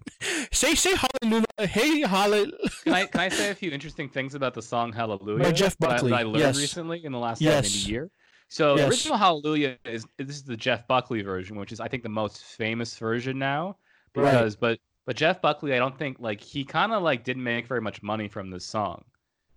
[0.55, 1.45] Say say hallelujah.
[1.59, 2.53] Hey hallelujah.
[2.85, 5.43] Can I can I say a few interesting things about the song Hallelujah?
[5.45, 6.57] By Jeff that I- Buckley, That I, learned yes.
[6.59, 7.65] recently in the last Yes.
[7.75, 8.11] like, year.
[8.49, 8.91] So the Yes.
[8.91, 12.43] original Hallelujah is this is the Jeff Buckley version, which is I think the most
[12.45, 13.77] famous version now.
[14.15, 14.25] Right.
[14.25, 17.67] Because but but Jeff Buckley, I don't think like he kind of like didn't make
[17.67, 19.05] very much money from this song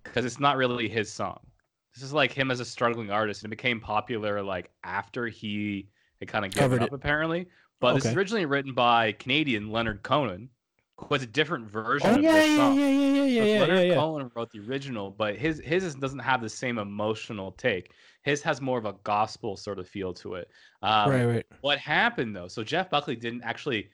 [0.03, 1.39] because it's not really his song.
[1.93, 5.89] This is like him as a struggling artist, and it became popular like after he
[6.19, 6.93] had kind of given Covered up it.
[6.93, 7.47] apparently.
[7.79, 10.49] But this is originally written by Canadian Leonard Cohen,
[10.97, 12.77] who has a different version Oh of yeah, this yeah, song.
[12.77, 13.95] yeah, yeah, yeah, So yeah, yeah, Leonard yeah, yeah.
[13.95, 17.93] Cohen wrote the original, but his his is- doesn't have the same emotional take.
[18.23, 20.49] His has more of a gospel sort of feel to it.
[20.81, 21.45] Um, right, right.
[21.61, 22.47] What happened though?
[22.47, 23.89] So Jeff Buckley didn't actually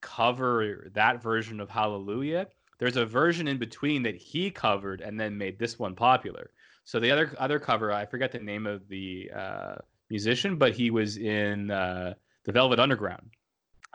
[0.00, 2.48] cover that version of Hallelujah.
[2.78, 6.50] There's a version in between that he covered and then made this one popular.
[6.84, 9.74] So the other other cover, I forget the name of the uh,
[10.10, 12.14] musician, but he was in uh,
[12.44, 13.30] the Velvet Underground.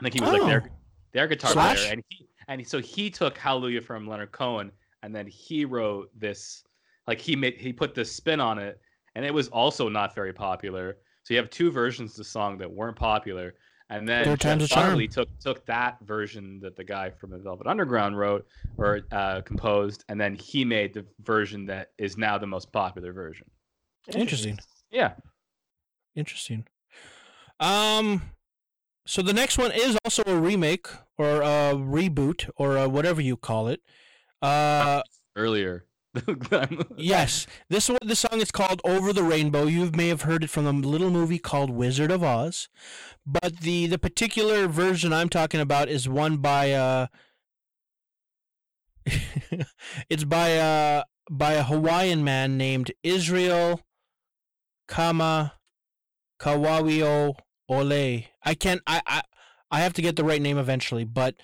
[0.00, 0.74] I think he was like their Oh.
[1.12, 1.78] their guitar Slash?
[1.80, 4.72] player, and he and so he took Hallelujah from Leonard Cohen,
[5.02, 6.64] and then he wrote this,
[7.06, 8.80] like he made he put this spin on it,
[9.14, 10.96] and it was also not very popular.
[11.24, 13.54] So you have two versions of the song that weren't popular,
[13.90, 14.90] and then Third time's Jeff a charm.
[14.90, 19.40] Buckley took took that version that the guy from the Velvet Underground wrote or uh,
[19.42, 23.48] composed, and then he made the version that is now the most popular version.
[24.14, 24.58] Interesting.
[24.90, 25.12] Yeah.
[26.14, 26.66] Interesting.
[27.60, 28.22] Um,
[29.06, 30.86] so the next one is also a remake
[31.16, 33.80] or a reboot or a whatever you call it.
[34.42, 35.02] Uh,
[35.36, 35.84] Earlier.
[36.96, 40.50] Yes, this one, this song is called "Over the Rainbow." You may have heard it
[40.50, 42.68] from a little movie called Wizard of Oz,
[43.26, 47.06] but the the particular version I'm talking about is one by uh,
[50.08, 53.82] it's by uh by a Hawaiian man named Israel
[54.86, 55.54] Kama
[56.40, 57.34] Kawawio
[57.68, 58.24] Ole.
[58.44, 58.80] I can't.
[58.86, 59.22] I I
[59.70, 61.34] I have to get the right name eventually, but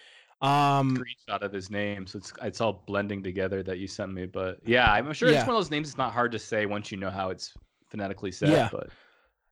[0.44, 4.26] um screenshot of his name, so it's it's all blending together that you sent me.
[4.26, 5.38] But yeah, I'm sure Yeah.
[5.38, 5.88] it's one of those names.
[5.88, 7.52] It's not hard to say once you know how it's
[7.90, 8.50] phonetically said.
[8.50, 8.68] Yeah.
[8.70, 8.88] But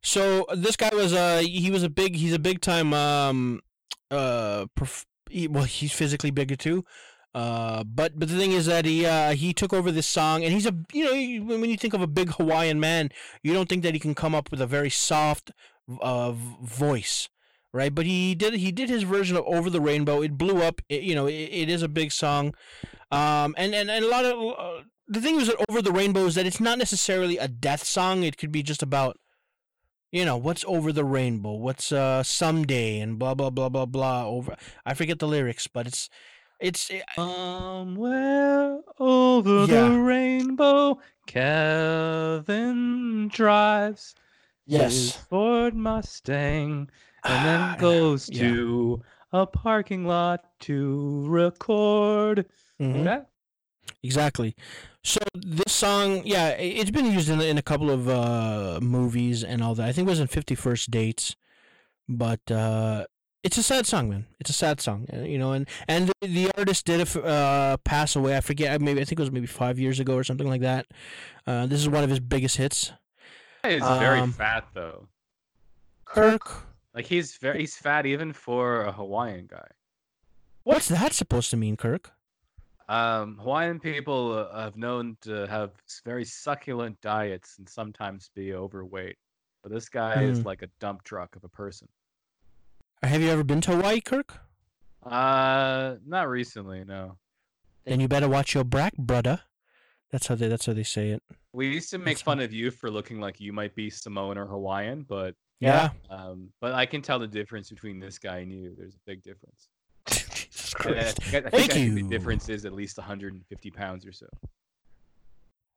[0.03, 3.61] So this guy was uh he was a big he's a big time um
[4.11, 6.85] uh perf- he, well he's physically bigger too.
[7.35, 10.53] Uh, but but the thing is that he uh, he took over this song and
[10.53, 11.05] he's a you
[11.41, 13.09] know when you think of a big Hawaiian man
[13.43, 15.51] you don't think that he can come up with a very soft
[16.03, 17.31] uh voice
[17.73, 17.95] right?
[17.95, 20.23] But he did he did his version of Over the Rainbow.
[20.23, 20.81] It blew up.
[20.89, 22.55] It, you know it, it is a big song.
[23.11, 26.27] Um and and, and a lot of uh, the thing is that Over the Rainbow
[26.27, 28.23] is that it's not necessarily a death song.
[28.23, 29.19] It could be just about
[30.11, 31.53] you know what's over the rainbow?
[31.53, 33.01] What's uh someday?
[33.01, 36.11] And blah blah blah blah blah over i forget the lyrics but it's
[36.61, 39.89] it's it, somewhere over Yeah.
[39.89, 44.15] the rainbow, Kevin drives.
[44.67, 46.89] His Ford Mustang,
[47.25, 48.43] and then goes yeah.
[48.51, 49.03] to
[49.33, 52.47] a parking lot to record.
[52.81, 53.23] Mhm, Okay.
[54.03, 54.55] exactly
[55.05, 59.63] so this song yeah it's been used in, in a couple of uh movies and
[59.63, 61.37] all that i think it was in 51st dates
[62.09, 63.05] but uh
[63.43, 66.27] it's a sad song man it's a sad song uh, you know and and the,
[66.29, 69.47] the artist did f- uh pass away i forget maybe i think it was maybe
[69.47, 70.87] five years ago or something like that
[71.47, 72.93] uh this is one of his biggest hits
[73.65, 75.07] He's very Um, fat though.
[76.05, 79.67] kirk Like he's very he's fat even for a Hawaiian guy.
[80.65, 82.11] what's that supposed to mean kirk
[82.89, 85.71] Um, Hawaiian people uh, have known to have
[86.05, 89.17] very succulent diets and sometimes be overweight.
[89.63, 90.45] But this guy is Mm.
[90.45, 91.89] like a dump truck of a person.
[93.03, 94.35] Have you ever been to Hawaii, Kirk?
[95.03, 97.17] Uh, not recently, no.
[97.85, 99.41] Then you better watch your brack, brother.
[100.11, 100.49] That's how they.
[100.49, 101.23] That's how they say it.
[101.53, 104.37] We used to make That's fun of you for looking like you might be Samoan
[104.39, 105.91] or Hawaiian, but Yeah.
[106.11, 108.75] um, but I can tell the difference between this guy and you.
[108.77, 109.69] There's a big difference.
[110.09, 111.19] Jesus I Christ.
[111.21, 111.95] I think, Thank you.
[111.95, 114.27] the difference is at least 150 pounds or so.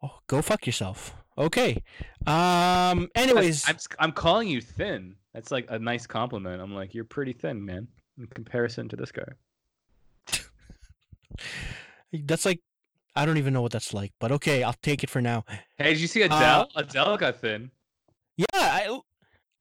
[0.04, 1.14] Oh, go fuck yourself.
[1.38, 1.84] Okay.
[2.28, 3.08] Um.
[3.16, 5.16] Anyways, I'm, I'm calling you thin.
[5.34, 6.62] That's like a nice compliment.
[6.62, 9.28] I'm like, you're pretty thin, man, in comparison to this guy.
[12.24, 12.62] that's like,
[13.16, 15.44] I don't even know what that's like, but okay, I'll take it for now.
[15.78, 16.70] Hey, did you see Uh, Adele?
[16.76, 17.70] Adele got thin.
[18.38, 19.00] Yeah, I,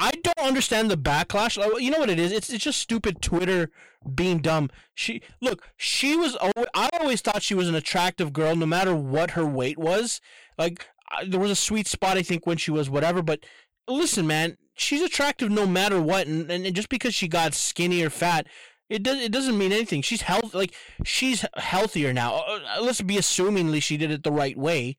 [0.05, 1.57] I don't understand the backlash.
[1.81, 2.31] You know what it is?
[2.31, 3.71] It's it's just stupid Twitter
[4.15, 4.69] being dumb.
[4.95, 6.37] She look, she was.
[6.37, 10.21] Always, I always thought she was an attractive girl, no matter what her weight was.
[10.59, 13.23] Like I, there was a sweet spot, I think, when she was whatever.
[13.23, 13.47] But
[13.89, 18.11] listen, man, she's attractive no matter what, and, and just because she got skinny or
[18.11, 18.47] fat.
[18.91, 19.23] It does.
[19.23, 20.03] It doesn't mean anything.
[20.03, 20.53] She's health.
[20.53, 22.35] Like she's healthier now.
[22.35, 24.99] Uh, uh, Let's be assumingly she did it the right way,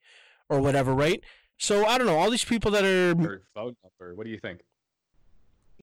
[0.49, 1.24] or whatever, right?
[1.60, 2.18] So I don't know.
[2.18, 3.14] All these people that are
[3.53, 4.16] phone number.
[4.16, 4.62] What do you think?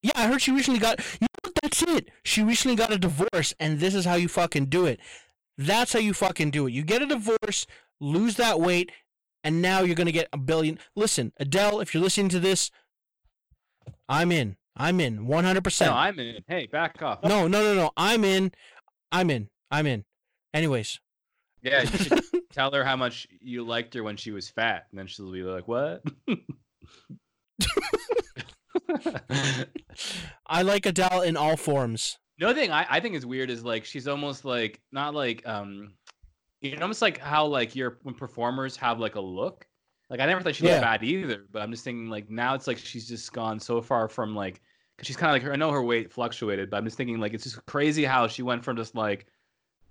[0.02, 0.98] Yeah, I heard she recently got.
[1.20, 1.54] You know what?
[1.62, 2.10] That's it.
[2.24, 5.00] She recently got a divorce, and this is how you fucking do it.
[5.58, 6.72] That's how you fucking do it.
[6.72, 7.66] You get a divorce,
[8.00, 8.90] lose that weight,
[9.44, 10.78] and now you're gonna get a billion.
[10.96, 12.70] Listen, Adele, if you're listening to this,
[14.08, 14.56] I'm in.
[14.76, 15.26] I'm in.
[15.26, 15.54] 100%.
[15.54, 16.42] No, percent I'm in.
[16.48, 17.22] Hey, back off.
[17.22, 17.90] No, no, no, no.
[17.96, 18.52] I'm in.
[19.10, 19.48] I'm in.
[19.70, 20.04] I'm in.
[20.54, 20.98] Anyways,
[21.62, 22.20] Yeah, you should
[22.52, 25.42] tell her how much you liked her when she was fat, and then she'll be
[25.42, 26.02] like, "What?"
[30.46, 32.18] I like Adele in all forms.
[32.38, 35.94] Another thing I, I think is weird is like she's almost like not like um,
[36.60, 39.66] you know, almost like how like your when performers have like a look.
[40.10, 40.80] Like I never thought she looked Yeah.
[40.80, 44.08] bad either, but I'm just thinking like now it's like she's just gone so far
[44.08, 44.60] from like
[44.96, 45.52] because she's kind of like her.
[45.52, 48.42] I know her weight fluctuated, but I'm just thinking like it's just crazy how she
[48.42, 49.26] went from just like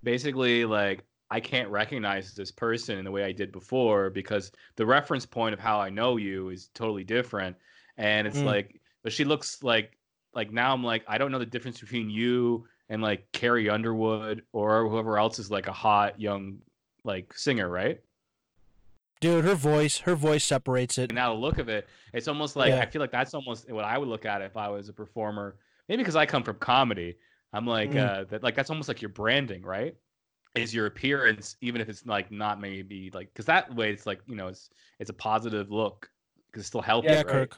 [0.04, 4.86] basically like I can't recognize this person in the way I did before because the
[4.86, 7.56] reference point of how I know you is totally different,
[7.98, 8.46] and it's Mm.
[8.46, 9.98] like but she looks like
[10.34, 14.44] like now I'm like I don't know the difference between you and like Carrie Underwood
[14.54, 16.60] or whoever else is like a hot young
[17.04, 18.00] like singer, right?
[19.20, 21.12] Dude, her voice, her voice separates it.
[21.12, 22.80] And now the look of it, it's almost like Yeah.
[22.82, 25.58] I feel like that's almost what I would look at if I was a performer.
[25.88, 27.18] Maybe because I come from comedy,
[27.54, 27.98] I'm like Mm.
[28.22, 28.42] uh, that.
[28.44, 29.96] Like that's almost like your branding, right?
[30.56, 34.20] Is your appearance, even if it's like not maybe like because that way it's like
[34.28, 36.10] you know it's it's a positive look
[36.48, 37.28] because it's still healthy, Yeah, right?
[37.28, 37.58] Kirk.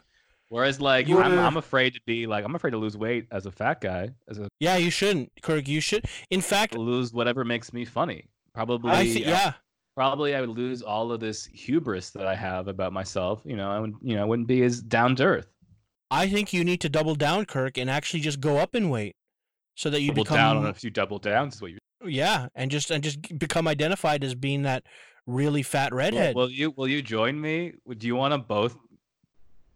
[0.54, 3.51] Whereas like I'm, I'm afraid to be like I'm afraid to lose weight as a
[3.51, 5.68] fat guy, as a Yeah, you shouldn't, Kirk.
[5.68, 6.06] You should.
[6.30, 8.30] In fact, lose whatever makes me funny.
[8.54, 9.54] Probably I think yeah.
[9.95, 13.41] probably I would lose all of this hubris that I have about myself.
[13.45, 15.47] You know, I would, you know, I wouldn't be as down to earth.
[16.12, 19.16] I think you need to double down, Kirk, and actually just go up in weight,
[19.74, 21.80] so that you Double become down on a few double downs is what you.
[22.06, 24.84] yeah, and just and just become identified as being that
[25.26, 26.36] really fat Will, redhead.
[26.36, 26.70] will you?
[26.78, 27.74] Will you join me?
[27.97, 28.78] Do you want to both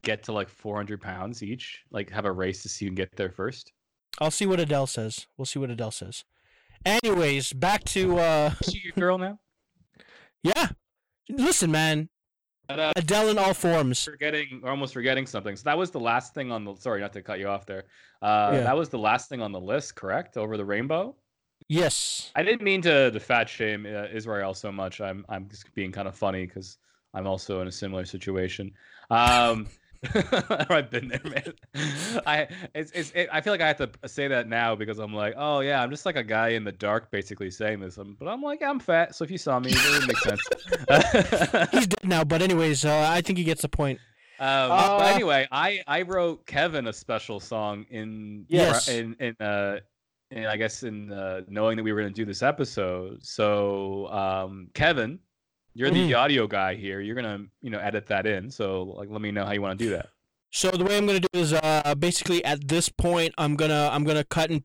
[0.04, 1.84] get to like 400 pounds each?
[1.92, 3.72] Like have a race to see who can get there first?
[4.20, 5.28] I'll see what Adele says.
[5.38, 6.24] We'll see what Adele says.
[6.86, 9.40] Anyways, back to uh Is she your girl now?
[10.44, 10.70] yeah.
[11.30, 12.08] Listen, man,
[12.70, 14.04] But, uh, Adele in all forms.
[14.06, 15.56] forgetting or almost forgetting something.
[15.56, 17.86] So that was the last thing on the sorry not to cut you off there.
[18.22, 18.64] Uh Yeah.
[18.64, 20.38] that was the last thing on the list, correct?
[20.38, 21.16] Over the rainbow?
[21.70, 22.32] Yes.
[22.36, 25.02] I didn't mean to, the fat shame uh, Israel so much.
[25.02, 26.78] I'm I'm just being kind of funny because
[27.14, 28.72] I'm also in a similar situation.
[29.10, 29.68] Um,
[30.70, 31.54] I've been there, man.
[32.26, 35.14] I it's, it's it, I feel like I have to say that now because I'm
[35.14, 37.98] like, oh yeah, I'm just like a guy in the dark, basically saying this.
[37.98, 40.42] Um, but I'm like, I'm fat, so if you saw me, it would make sense.
[41.72, 44.00] He's dead now, but anyways, uh, I think he gets the point.
[44.40, 48.88] Um, Uh, but anyway, I I wrote Kevin a special song in Yes.
[48.88, 49.80] in in uh
[50.30, 53.24] in, I guess in uh, knowing that we were going to do this episode.
[53.26, 55.20] So um, Kevin,
[55.78, 56.18] you're the Mhm.
[56.18, 57.00] audio guy here.
[57.02, 58.50] You're gonna you know edit that in.
[58.52, 60.10] So like, let me know how you want to do that.
[60.52, 64.04] So the way I'm gonna do is uh basically at this point I'm gonna I'm
[64.04, 64.62] gonna cut and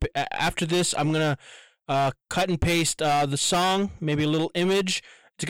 [0.48, 1.36] after this I'm gonna
[1.88, 5.02] uh cut and paste uh the song maybe a little image.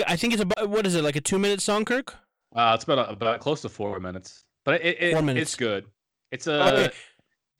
[0.07, 2.17] I think it's about what is it like a two minute song, Kirk?
[2.57, 5.43] Uh, it's about about close to four minutes, but it, it, minutes.
[5.53, 5.85] it's good.
[6.31, 6.91] It's a Okay.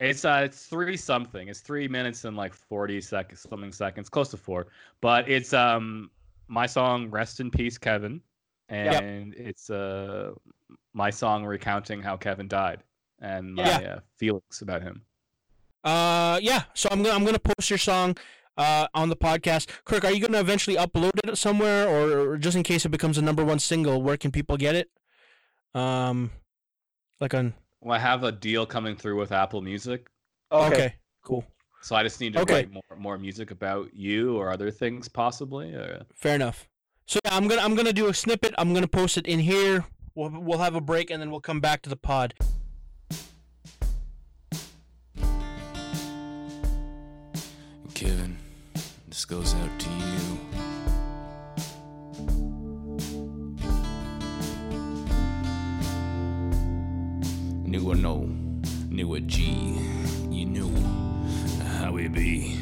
[0.01, 1.47] It's uh, it's three something.
[1.47, 4.67] It's three minutes and like forty seconds, something seconds, close to four.
[5.01, 6.11] But it's um
[6.49, 8.21] my song "Rest in Peace, Kevin,"
[8.69, 10.33] and it's uh
[10.95, 12.83] my song recounting how Kevin died
[13.21, 13.95] and my Yeah.
[13.97, 15.03] uh, feelings about him.
[15.85, 16.65] Uh yeah.
[16.75, 18.17] So I'm gonna I'm gonna post your song
[18.57, 19.69] uh on the podcast.
[19.85, 23.19] Kirk, are you gonna eventually upload it somewhere or, or just in case it becomes
[23.19, 24.03] a number one single?
[24.03, 24.91] Where can people get it?
[25.75, 26.31] Um,
[27.21, 30.07] like on Well, I have a deal coming through with Apple Music,
[30.53, 31.45] okay, cool,
[31.83, 32.55] so I just need to Okay.
[32.55, 35.75] write more more music about you or other things possibly.
[35.75, 36.07] Or...
[36.15, 36.69] fair enough.
[37.07, 38.55] So yeah, I'm gonna I'm gonna do a snippet.
[38.57, 39.85] I'm gonna post it in here.
[40.15, 42.35] We'll we'll have a break and then we'll come back to the pod.
[47.95, 48.37] Kevin,
[49.09, 50.39] this goes out to you.
[57.65, 58.29] New or no,
[58.91, 59.92] new or G, you knew
[61.93, 62.59] we be.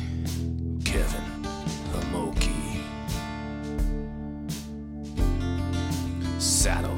[0.85, 1.45] Kevin
[1.93, 2.81] Homoki.
[6.41, 6.90] Saddled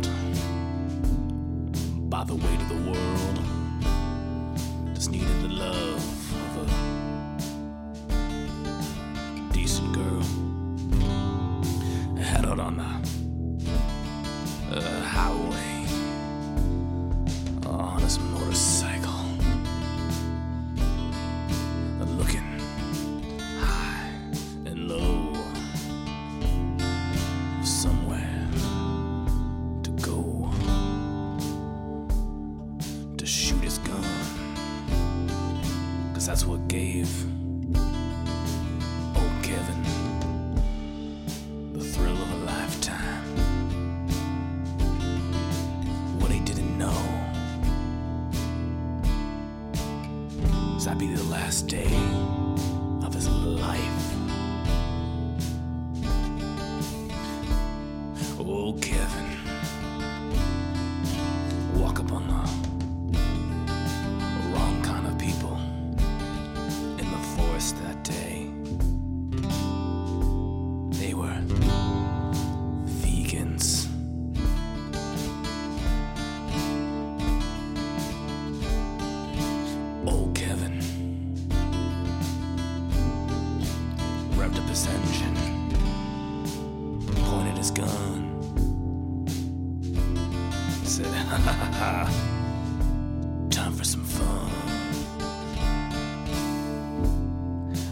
[90.92, 91.06] said,
[93.50, 94.50] time for some fun.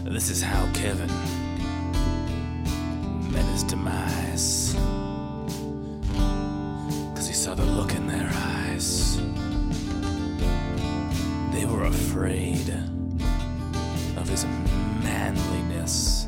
[0.03, 1.09] This is how Kevin
[3.31, 4.75] met his demise.
[7.15, 9.17] Cause he saw the look in their eyes.
[11.55, 12.69] They were afraid
[14.15, 14.45] of his
[15.01, 16.20] manliness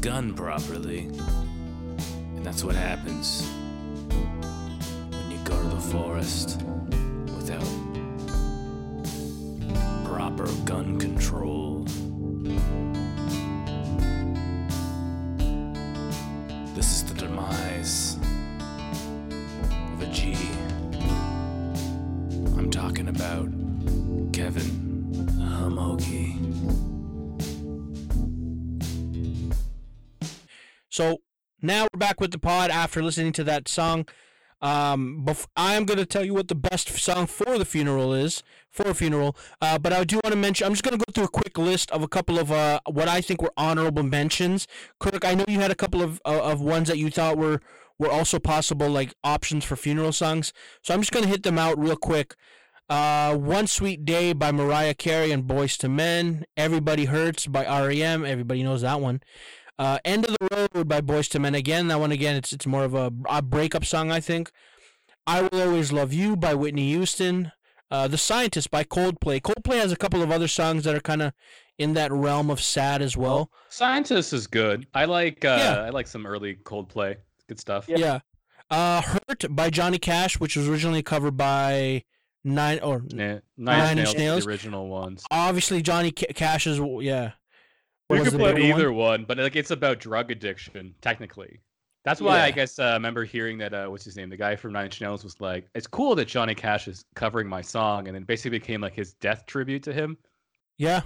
[0.00, 1.08] gun properly.
[31.68, 34.08] Now we're back with the pod after listening to that song.
[34.62, 38.88] Um, bef- I'm gonna tell you what the best song for the funeral is for
[38.88, 39.36] a funeral.
[39.60, 40.66] Uh, but I do want to mention.
[40.66, 43.20] I'm just gonna go through a quick list of a couple of uh what I
[43.20, 44.66] think were honorable mentions.
[44.98, 47.60] Kirk, I know you had a couple of uh, of ones that you thought were
[47.98, 50.54] were also possible like options for funeral songs.
[50.82, 52.34] So I'm just gonna hit them out real quick.
[52.88, 56.46] Uh, One Sweet Day by Mariah Carey and Boyz II Men.
[56.56, 58.24] Everybody Hurts by REM.
[58.24, 59.20] Everybody knows that one.
[59.78, 61.54] Uh, End of the Road by Boyz II Men.
[61.54, 64.50] Again, that one again, it's it's more of a, a breakup song, I think.
[65.26, 67.52] I Will Always Love You by Whitney Houston.
[67.90, 69.40] Uh, the Scientist by Coldplay.
[69.40, 71.32] Coldplay has a couple of other songs that are kind of
[71.78, 73.50] in that realm of sad as well.
[73.68, 74.86] Scientist is good.
[74.94, 75.80] I like uh Yeah.
[75.82, 77.16] I like some early Coldplay.
[77.48, 77.86] Good stuff.
[77.88, 78.20] Yeah.
[78.70, 82.04] Uh, Hurt by Johnny Cash, which was originally covered by
[82.44, 84.44] Nine or Yeah, Nine Nine Inch Inch Nails, Nails.
[84.44, 85.24] the original ones.
[85.30, 86.78] obviously Johnny Ca- Cash's.
[87.00, 87.32] Yeah.
[88.16, 88.62] You was could put one.
[88.62, 89.24] either one?
[89.24, 91.60] but like it's about drug addiction, technically.
[92.04, 92.50] That's why I Yeah.
[92.52, 93.74] guess uh, I remember hearing that.
[93.74, 94.30] Uh, what's his name?
[94.30, 97.46] The guy from Nine Inch Nails was like, "It's cool that Johnny Cash is covering
[97.48, 100.16] my song," and then basically became like his death tribute to him.
[100.78, 101.02] Yeah.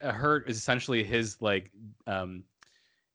[0.00, 1.70] Uh, Hurt is essentially his like,
[2.06, 2.44] um,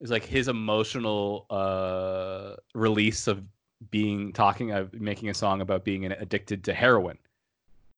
[0.02, 3.42] is like his emotional uh release of
[3.90, 7.18] being talking of making a song about being addicted to heroin.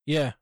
[0.06, 0.34] Yeah.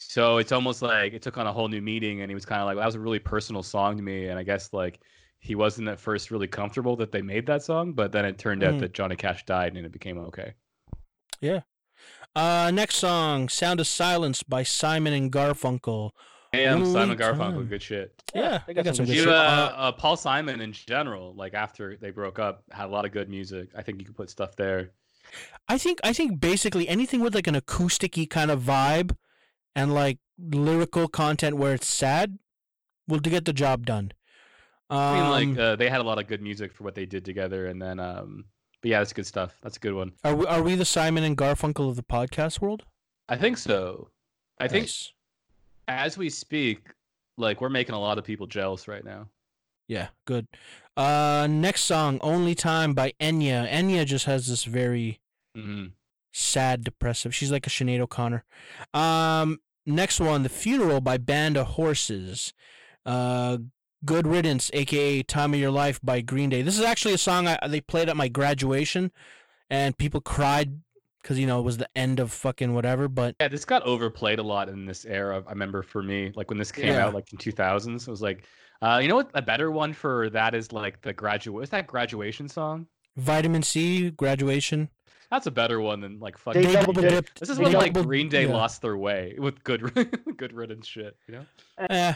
[0.00, 2.60] So it's almost like it took on a whole new meaning, and he was kind
[2.62, 5.00] of like, "That was a really personal song to me." And I guess like
[5.40, 8.62] he wasn't at first really comfortable that they made that song, but then it turned
[8.62, 8.68] Mhm.
[8.68, 10.54] out that Johnny Cash died, and it became okay.
[11.40, 11.60] Yeah
[12.36, 16.10] uh, next song, "Sound of Silence" by Simon and Garfunkel.
[16.52, 17.66] Damn, Only Simon Garfunkel, time.
[17.66, 18.22] good shit.
[18.34, 19.28] Yeah, they I got some good shit.
[19.28, 23.04] uh, Uh, uh, Paul Simon in general, like after they broke up, had a lot
[23.04, 23.70] of good music.
[23.76, 24.92] I think you could put stuff there.
[25.68, 29.16] I think I think basically anything with like an acousticy kind of vibe
[29.74, 32.38] and like lyrical content where it's sad
[33.06, 34.12] will to get the job done.
[34.90, 37.06] Um, I mean, like uh, they had a lot of good music for what they
[37.06, 38.44] did together, and then, um,
[38.80, 39.54] but yeah, that's good stuff.
[39.62, 40.12] That's a good one.
[40.24, 42.84] are we are we the Simon and Garfunkel of the podcast world?
[43.28, 44.08] I think so.
[44.58, 45.12] I think Nice.
[45.88, 46.78] as we speak,
[47.36, 49.28] like we're making a lot of people jealous right now.
[49.88, 50.46] Yeah, good.
[50.96, 53.68] Uh, next song, "Only Time" by Enya.
[53.70, 55.20] Enya just has this very
[55.54, 55.86] hmm
[56.32, 57.34] sad, depressive.
[57.34, 58.44] She's like a Sinead O'Connor.
[58.94, 62.52] Um, next one, "The Funeral" by Band of Horses.
[63.06, 63.58] Uh,
[64.04, 66.62] "Good Riddance," aka "Time of Your Life" by Green Day.
[66.62, 69.10] This is actually a song I, they played at my graduation,
[69.70, 70.80] and people cried
[71.22, 73.08] because you know it was the end of fucking whatever.
[73.08, 75.42] But Yeah, this got overplayed a lot in this era.
[75.46, 77.06] I remember for me, like when this came Yeah.
[77.06, 78.44] out, like in 2000s, it was like,
[78.82, 79.30] uh, you know what?
[79.34, 81.60] A better one for that is like the graduate.
[81.60, 82.86] What's that graduation song?
[83.16, 84.90] Vitamin C, graduation.
[85.30, 86.62] That's a better one than like fucking.
[86.62, 87.34] They double dip.
[87.38, 88.52] This is when like double- Green Day yeah.
[88.52, 89.82] lost their way with good,
[90.36, 91.16] good riddance shit.
[91.26, 91.46] You know?
[91.90, 92.14] Eh,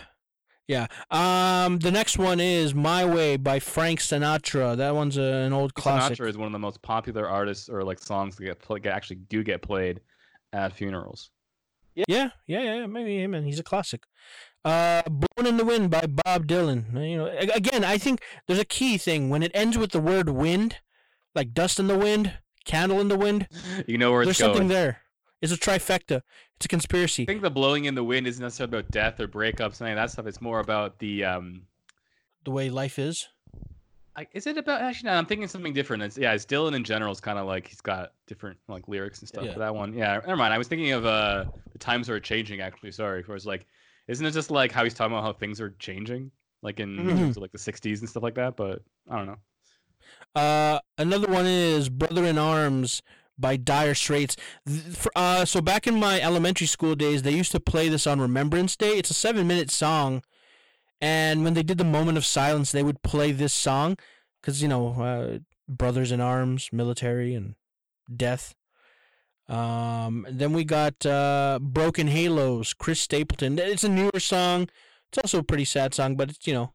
[0.67, 0.87] yeah.
[1.11, 4.77] Um, the next one is "My Way" by Frank Sinatra.
[4.77, 6.19] That one's a, an old classic.
[6.19, 8.95] Sinatra is one of the most popular artists or like songs that get play, get,
[8.95, 10.01] actually do get played
[10.55, 11.31] at funerals.
[11.95, 12.87] Yeah, yeah, yeah, yeah.
[12.87, 14.05] Maybe him, and he's a classic.
[14.65, 16.95] Uh, "Born in the Wind" by Bob Dylan.
[16.95, 20.31] You know, again, I think there's a key thing when it ends with the word
[20.31, 20.77] "wind,"
[21.35, 23.49] like dust in the wind, candle in the wind.
[23.87, 24.55] You know where There's it's going.
[24.55, 25.01] something there.
[25.41, 26.23] It's a trifecta.
[26.57, 27.25] It's a conspiracy.
[27.25, 29.93] I think the blowing in the wind isn't necessarily about death or breakups and any
[29.93, 30.27] of that stuff.
[30.27, 31.63] It's more about the um,
[32.45, 33.27] The way life is.
[34.15, 35.09] I, is it about actually?
[35.11, 36.03] No, I'm thinking something different.
[36.03, 39.21] It's, yeah, it's Dylan in general is kind of like he's got different like lyrics
[39.21, 39.45] and stuff.
[39.45, 39.55] Yeah.
[39.55, 40.21] For that one, yeah.
[40.27, 40.53] Never mind.
[40.53, 42.61] I was thinking of uh, the times are changing.
[42.61, 43.23] Actually, sorry.
[43.25, 43.67] Where it's like,
[44.09, 46.31] isn't it just like how he's talking about how things are changing,
[46.63, 47.19] like in Mhm.
[47.19, 48.55] terms of, like the '60s and stuff like that?
[48.55, 49.39] But I don't know.
[50.35, 53.03] Uh, another one is "Brother in Arms"
[53.39, 54.37] by Dire Straits.
[55.15, 58.77] Uh, so back in my elementary school days, they used to play this on Remembrance
[58.77, 58.99] Day.
[58.99, 60.23] It's a seven-minute song,
[61.01, 63.97] and when they did the moment of silence, they would play this song
[64.41, 67.55] because you know uh, brothers in arms, military, and
[68.15, 68.55] death.
[69.49, 73.59] Um, then we got uh, Broken Halos, Chris Stapleton.
[73.59, 74.69] It's a newer song.
[75.11, 76.73] It's also a pretty sad song, but it's you know,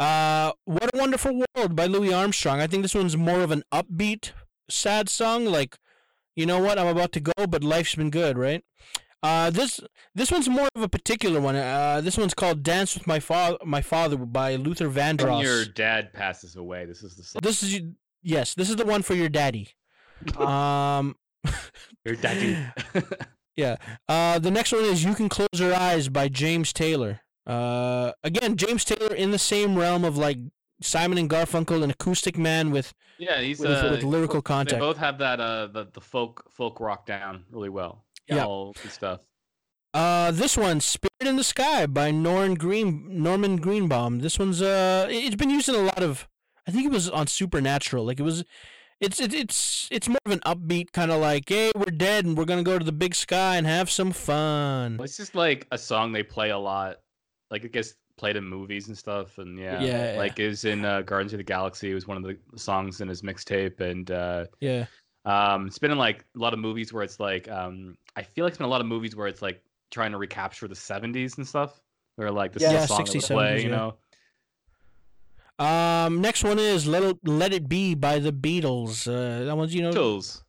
[0.00, 2.60] uh, What a Wonderful World by Louis Armstrong.
[2.60, 4.32] I think this one's more of an upbeat,
[4.68, 5.44] sad song.
[5.44, 5.76] Like,
[6.34, 8.64] you know what, I'm about to go, but life's been good, right?
[9.22, 9.80] Uh, this
[10.14, 11.54] this one's more of a particular one.
[11.54, 15.24] Uh, this one's called "Dance with My Father." My Father by Luther Vandross.
[15.24, 15.42] When Vandross.
[15.42, 17.40] your dad passes away, this is the song.
[17.42, 17.82] This is
[18.22, 19.68] yes, this is the one for your daddy.
[20.38, 21.16] Um,
[22.04, 22.56] Your daddy.
[23.56, 23.76] yeah.
[24.08, 27.20] Uh, the next one is "You Can Close Your Eyes" by James Taylor.
[27.46, 30.38] Uh, again, James Taylor in the same realm of like
[30.82, 34.80] Simon and Garfunkel, an acoustic man with yeah, he's with, uh, with lyrical content.
[34.80, 38.04] They both have that uh the, the folk folk rock down really well.
[38.28, 38.44] Yeah.
[38.44, 39.20] All good stuff.
[39.92, 44.20] Uh, this one, "Spirit in the Sky" by Norman Green Norman Greenbaum.
[44.20, 46.28] This one's uh, it- it's been used in a lot of.
[46.68, 48.04] I think it was on Supernatural.
[48.04, 48.44] Like it was,
[49.00, 52.38] it's it, it's it's more of an upbeat kind of like, hey, we're dead and
[52.38, 54.96] we're gonna go to the big sky and have some fun.
[54.98, 56.98] Well, It's just like a song they play a lot.
[57.50, 59.38] Like it gets played in movies and stuff.
[59.38, 61.90] And yeah, Yeah, like it was in uh, Guardians of the Galaxy.
[61.90, 64.86] It was one of the songs in his mixtape, and uh, Yeah,
[65.24, 68.44] um, it's been in like a lot of movies where it's like um, I feel
[68.44, 71.38] like it's been a lot of movies where it's like trying to recapture the '70s
[71.38, 71.80] and stuff.
[72.16, 73.76] Where like this Yeah, is a song 60s, would play, 70s, you yeah.
[73.76, 73.94] know.
[75.58, 79.06] Um, next one is "Let It, Let It Be" by the Beatles.
[79.06, 80.42] Uh, that one's you know, Beatles.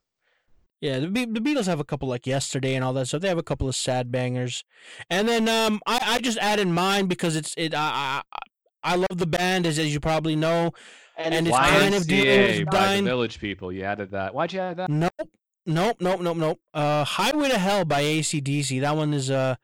[0.82, 3.22] Yeah, the, Be- the Beatles have a couple like "Yesterday" and all that stuff.
[3.22, 4.64] They have a couple of sad bangers,
[5.12, 7.76] and then um, I, I just added mine because it's it.
[7.76, 8.40] I I,
[8.84, 10.72] I love the band as as you probably know,
[11.16, 13.04] and it's kind of dealing YMCA with by dying.
[13.04, 13.72] the Village People.
[13.72, 14.34] You added that.
[14.34, 14.90] Why'd you add that?
[14.90, 15.30] Nope,
[15.68, 16.60] nope, nope, nope, nope.
[16.74, 18.82] Uh, "Highway to Hell" by ACDC.
[18.82, 19.56] That one is uh.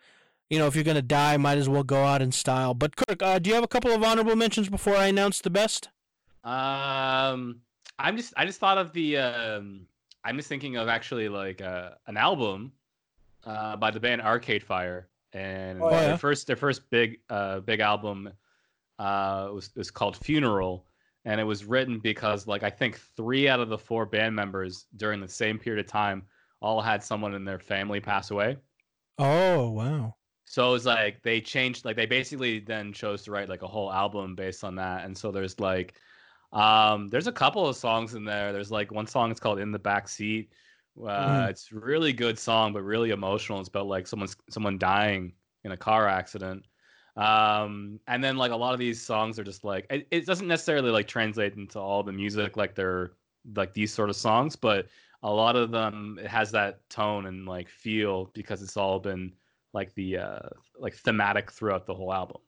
[0.49, 2.73] You know, if you're gonna die, might as well go out in style.
[2.73, 5.49] But Kirk, uh, do you have a couple of honorable mentions before I announce the
[5.49, 5.89] best?
[6.45, 7.61] Um,
[7.99, 9.87] I'm just I just thought of the um,
[10.27, 12.73] I'm just thinking of actually like uh, an album
[13.45, 17.79] uh, by the band Arcade Fire, and Oh, their first their first big uh, big
[17.79, 18.29] album
[18.99, 20.85] uh, was was called Funeral,
[21.23, 24.87] and it was written because like I think three out of the four band members
[24.97, 26.23] during the same period of time
[26.59, 28.57] all had someone in their family pass away.
[29.17, 30.15] Oh wow.
[30.43, 33.67] So it was like they changed, like they basically then chose to write like a
[33.67, 35.03] whole album based on that.
[35.05, 35.95] And so there's like,
[36.51, 38.53] um, there's a couple of songs in there.
[38.53, 40.53] There's like one song it's called "In the Back Seat."
[40.99, 41.49] Uh, Mhm.
[41.49, 43.59] It's a really good song, but really emotional.
[43.59, 46.65] It's about like someone's someone dying in a car accident.
[47.15, 50.47] Um, and then like a lot of these songs are just like it, it doesn't
[50.47, 53.13] necessarily like translate into all the music like they're
[53.55, 54.87] like these sort of songs, but
[55.23, 59.35] a lot of them it has that tone and like feel because it's all been
[59.73, 60.49] like the uh
[60.79, 62.41] like thematic throughout the whole album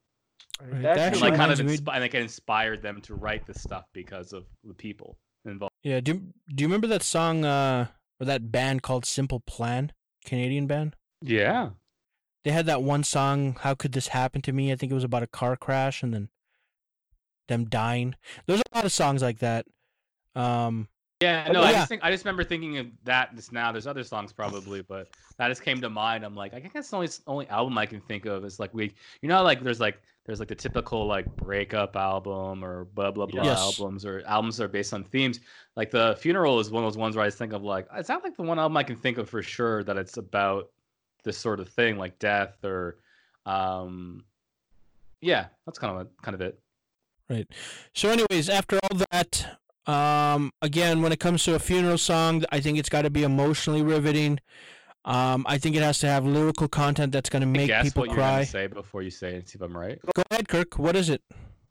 [0.62, 3.16] Right, and that like actually kind of reminds me- inspi- like it inspired them to
[3.16, 7.04] write this stuff because of the people involved Yeah, do you- do you remember that
[7.04, 7.88] song uh
[8.20, 9.94] or that band called Simple Plan,
[10.26, 10.96] Canadian band?
[11.22, 11.70] yeah
[12.44, 14.72] They had that one song, How Could This Happen to Me?
[14.72, 16.30] I think it was about a car crash and then
[17.48, 18.16] them dying.
[18.46, 19.66] There's a lot of songs like that.
[20.36, 20.88] Um
[21.22, 23.72] yeah no i just think i just remember thinking of that just now.
[23.72, 26.24] There's other songs probably but that just came to mind.
[26.24, 28.74] I'm like i think that's the only only album i can think of is like
[28.74, 33.12] we you know like there's like there's like the typical like breakup album or blah
[33.12, 33.58] blah blah Yes.
[33.60, 35.40] albums or albums that are based on themes.
[35.76, 38.10] Like the funeral is one of those ones where i just think of like it's
[38.10, 40.70] not like the one album i can think of for sure that it's about
[41.24, 42.98] this sort of thing like death or
[43.46, 44.24] um
[45.22, 46.60] yeah that's kind of a, kind of it.
[47.30, 47.48] Right.
[47.94, 49.60] So, anyways, after all that,
[49.90, 53.24] um, again, when it comes to a funeral song, I think it's got to be
[53.24, 54.40] emotionally riveting.
[55.06, 58.02] Um, I think it has to have lyrical content that's going to make guess people
[58.02, 58.44] what you're gonna cry.
[58.44, 60.78] say before you say it and see if i'm right Go ahead, Kirk.
[60.78, 61.22] What is it?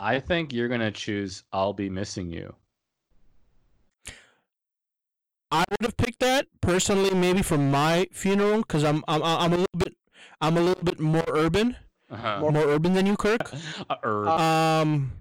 [0.01, 2.55] I think you're gonna choose "I'll Be Missing You."
[5.51, 9.57] I would have picked that personally, maybe for my funeral, because I'm, I'm I'm a
[9.57, 9.95] little bit
[10.41, 11.77] I'm a little bit more urban,
[12.11, 12.41] Uh-huh.
[12.41, 13.41] more urban than you, Kirk.
[13.91, 15.13] Uh, Um,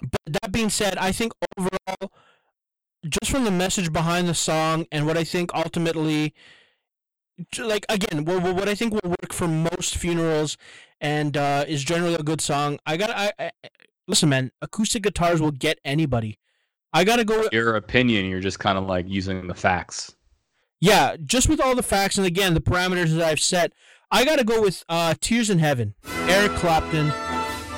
[0.00, 2.12] but that being said, I think overall,
[3.08, 6.34] just from the message behind the song and what I think ultimately,
[7.58, 10.56] like again, what, what I think will work for most funerals
[11.00, 12.78] and uh, is generally a good song.
[12.86, 13.50] I got I, I
[14.06, 14.50] listen, man.
[14.60, 16.38] Acoustic guitars will get anybody.
[16.92, 18.26] I gotta go with your opinion.
[18.26, 20.14] You're just kind of like using the facts.
[20.80, 23.72] yeah, just with all the facts and again the parameters that I've set.
[24.10, 25.94] I gotta go with uh, "Tears in Heaven,"
[26.28, 27.12] Eric Clapton.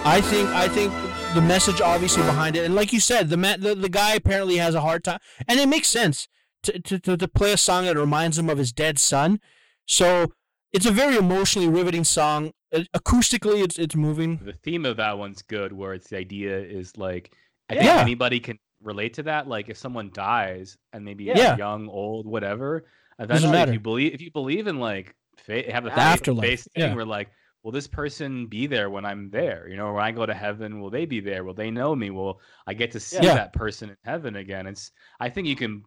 [0.04, 0.92] I think I think
[1.34, 4.56] the message obviously behind it, and like you said, the ma- the, the guy apparently
[4.58, 5.18] has a hard time,
[5.48, 6.28] and it makes sense
[6.64, 9.40] to, to, to, to play a song that reminds him of his dead son.
[9.86, 10.32] So
[10.72, 12.52] it's a very emotionally riveting song.
[12.74, 14.40] acoustically, it's it's moving.
[14.44, 17.32] The theme of that one's good, where it's the idea is like
[17.68, 18.00] I think Yeah.
[18.00, 19.48] anybody can relate to that.
[19.48, 21.56] Like if someone dies and maybe Yeah.
[21.56, 22.84] young, old, whatever.
[23.18, 26.88] Eventually, if you believe if you believe in like fa- have a afterlife, based thing
[26.90, 26.94] yeah.
[26.94, 27.28] where like,
[27.62, 29.68] will this person be there when I'm there?
[29.68, 31.44] You know, when I go to heaven, will they be there?
[31.44, 32.10] Will they know me?
[32.10, 33.34] Will I get to see Yeah.
[33.34, 34.66] that person in heaven again?
[34.66, 34.90] It's
[35.20, 35.84] I think you can.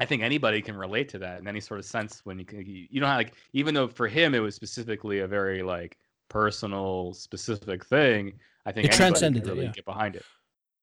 [0.00, 2.64] I think anybody can relate to that in any sort of sense when you can.
[2.66, 5.96] You know how like even though for him it was specifically a very like
[6.28, 8.32] personal specific thing.
[8.66, 9.72] I think It anybody transcended can it, yeah.
[9.72, 10.24] get behind it.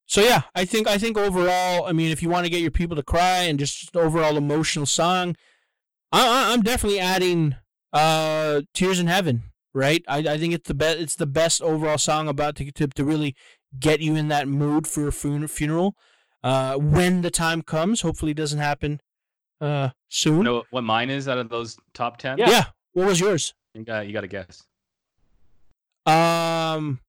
[0.06, 2.72] So yeah, I think I think overall, I mean, if you want to get your
[2.72, 5.36] people to cry and just overall emotional song,
[6.12, 7.56] I, I, I'm definitely adding
[7.94, 11.00] uh "Tears in Heaven." Right, I, I think it's the best.
[11.00, 13.36] It's the best overall song about to, to to really
[13.80, 15.96] get you in that mood for a fun- funeral.
[16.44, 19.00] Uh, when the time comes, hopefully, it doesn't happen
[19.62, 20.38] uh soon.
[20.38, 22.38] You know what mine is out of those top ten?
[22.40, 22.66] yeah.
[22.94, 23.54] What was yours?
[23.76, 24.64] you got you got to guess.
[26.06, 27.00] Um,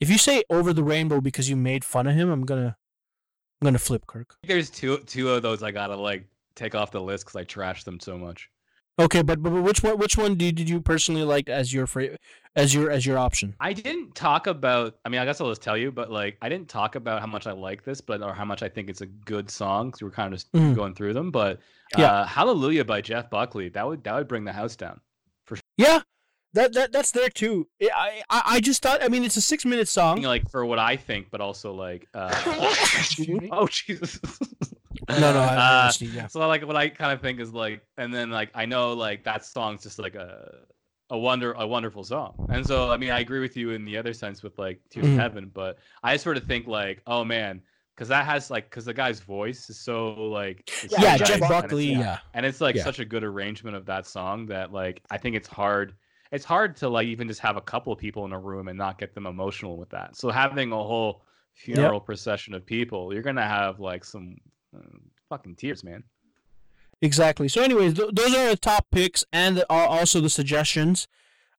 [0.00, 2.76] if you say "Over the Rainbow" because you made fun of him, I'm gonna
[3.60, 4.36] I'm gonna flip Kirk.
[4.44, 6.24] There's two two of those I gotta like
[6.54, 8.48] take off the list because I trashed them so much.
[9.00, 11.86] Okay, but, but but which one which one did, did you personally like as your
[11.86, 12.16] fra-
[12.56, 13.54] as your as your option?
[13.60, 14.96] I didn't talk about.
[15.04, 17.26] I mean, I guess I'll just tell you, but like, I didn't talk about how
[17.28, 19.88] much I like this, but or how much I think it's a good song.
[19.88, 20.74] Because we were kind of just Mhm.
[20.74, 21.30] going through them.
[21.30, 21.60] But
[21.96, 22.06] Yeah.
[22.12, 25.00] uh, "Hallelujah" by Jeff Buckley that would that would bring the house down.
[25.44, 25.62] For sure.
[25.76, 26.00] Yeah,
[26.54, 27.68] that that that's there too.
[27.80, 29.00] I I, I just thought.
[29.00, 30.22] I mean, it's a six minute song.
[30.22, 32.08] Like for what I think, but also like.
[32.14, 32.30] Uh,
[33.52, 34.18] oh Jesus!
[35.08, 36.26] No, no, I, I Uh, yeah.
[36.26, 39.24] So like what I kind of think is like, and then like I know like
[39.24, 40.54] that song's just like a
[41.10, 43.96] a wonder a wonderful song, and so I mean I agree with you in the
[43.96, 47.62] other sense with like Tears of Heaven, but I sort of think like oh man,
[47.96, 51.18] because that has like because the guy's voice is so like it's Yeah, so Jeff
[51.18, 51.86] nice, and it's- Buckley.
[51.92, 52.84] Yeah, and it's like Yeah.
[52.84, 55.94] such a good arrangement of that song that like I think it's hard.
[56.30, 58.76] It's hard to like even just have a couple of people in a room and
[58.76, 60.14] not get them emotional with that.
[60.14, 61.22] So having a whole
[61.54, 64.36] funeral procession of people, you're gonna have like some
[65.28, 66.04] fucking tears, man.
[67.00, 67.48] exactly.
[67.48, 71.06] So, anyways, th- those are the top picks and the, uh, also the suggestions.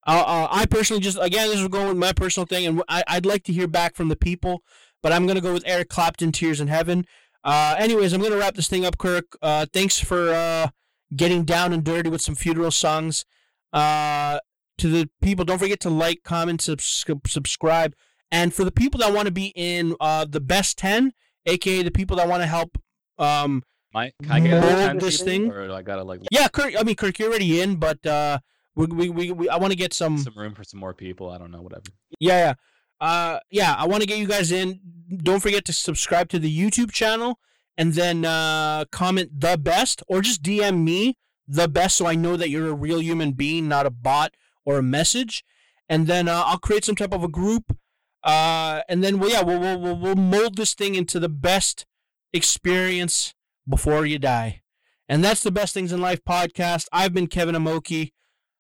[0.07, 3.03] Uh, uh, I personally just again, this is going with my personal thing, and I,
[3.07, 4.63] I'd like to hear back from the people,
[5.03, 7.05] but I'm gonna go with Eric Clapton, "Tears in Heaven."
[7.43, 9.37] Uh, anyways, I'm gonna wrap this thing up, Kirk.
[9.41, 10.69] Uh, thanks for uh,
[11.15, 13.25] getting down and dirty with some funeral songs.
[13.73, 17.93] To the people, don't forget to like, comment, subs- subscribe,
[18.31, 21.11] and for the people that want to be in the best ten,
[21.45, 22.77] aka the people that want to help.
[23.19, 23.63] Um,
[23.93, 25.51] My, can I get this thing?
[25.51, 26.73] or I gotta like yeah, Kirk.
[26.77, 28.39] I mean, Kirk, you're already in, but uh,
[28.75, 30.17] we we, we, we I want to get some.
[30.17, 31.29] some room for some more people?
[31.29, 31.83] I don't know, whatever.
[32.19, 32.53] Yeah, yeah.
[33.01, 34.79] Uh, yeah, I want to get you guys in.
[35.23, 37.39] Don't forget to subscribe to the YouTube channel
[37.77, 41.17] and then uh, comment the best or just DM me
[41.47, 44.33] the best so I know that you're a real human being, not a bot
[44.65, 45.43] or a message.
[45.87, 47.75] And then uh, I'll create some type of a group.
[48.23, 51.85] Uh, and then, well, yeah, we'll, we'll, we'll mold this thing into the best
[52.33, 53.33] experience
[53.67, 54.61] before you die.
[55.07, 56.87] And that's the Best Things in Life podcast.
[56.91, 58.11] I've been Kevin Homoki.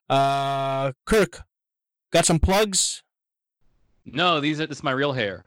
[0.09, 1.43] Uh, Kirk,
[2.11, 3.03] got some plugs?
[4.05, 5.45] No, these are this is my real hair.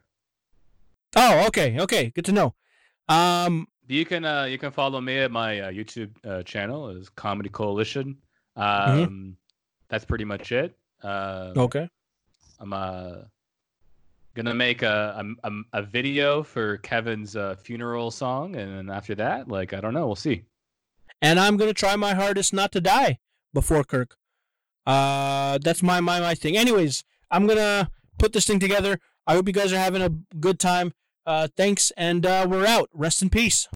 [1.16, 2.54] Oh, okay, okay, good to know.
[3.08, 7.08] Um, You can uh, you can follow me at my uh, YouTube uh, channel is
[7.08, 8.18] Comedy Coalition.
[8.56, 9.30] Um, Mm-hmm.
[9.88, 10.74] That's pretty much it.
[11.02, 11.88] Uh, okay,
[12.60, 13.16] I'm uh,
[14.34, 19.48] gonna make a, a a- video for Kevin's uh, funeral song, and then after that,
[19.48, 20.44] like I don't know, we'll see.
[21.20, 23.18] and I'm gonna try my hardest not to die
[23.52, 24.16] before Kirk.
[24.86, 26.56] Uh, that's my my my thing.
[26.56, 28.98] Anyways, I'm gonna put this thing together.
[29.26, 30.08] I hope you guys are having a
[30.40, 30.92] good time.
[31.24, 32.88] Uh, thanks, and uh, we're out.
[32.92, 33.68] Rest in peace.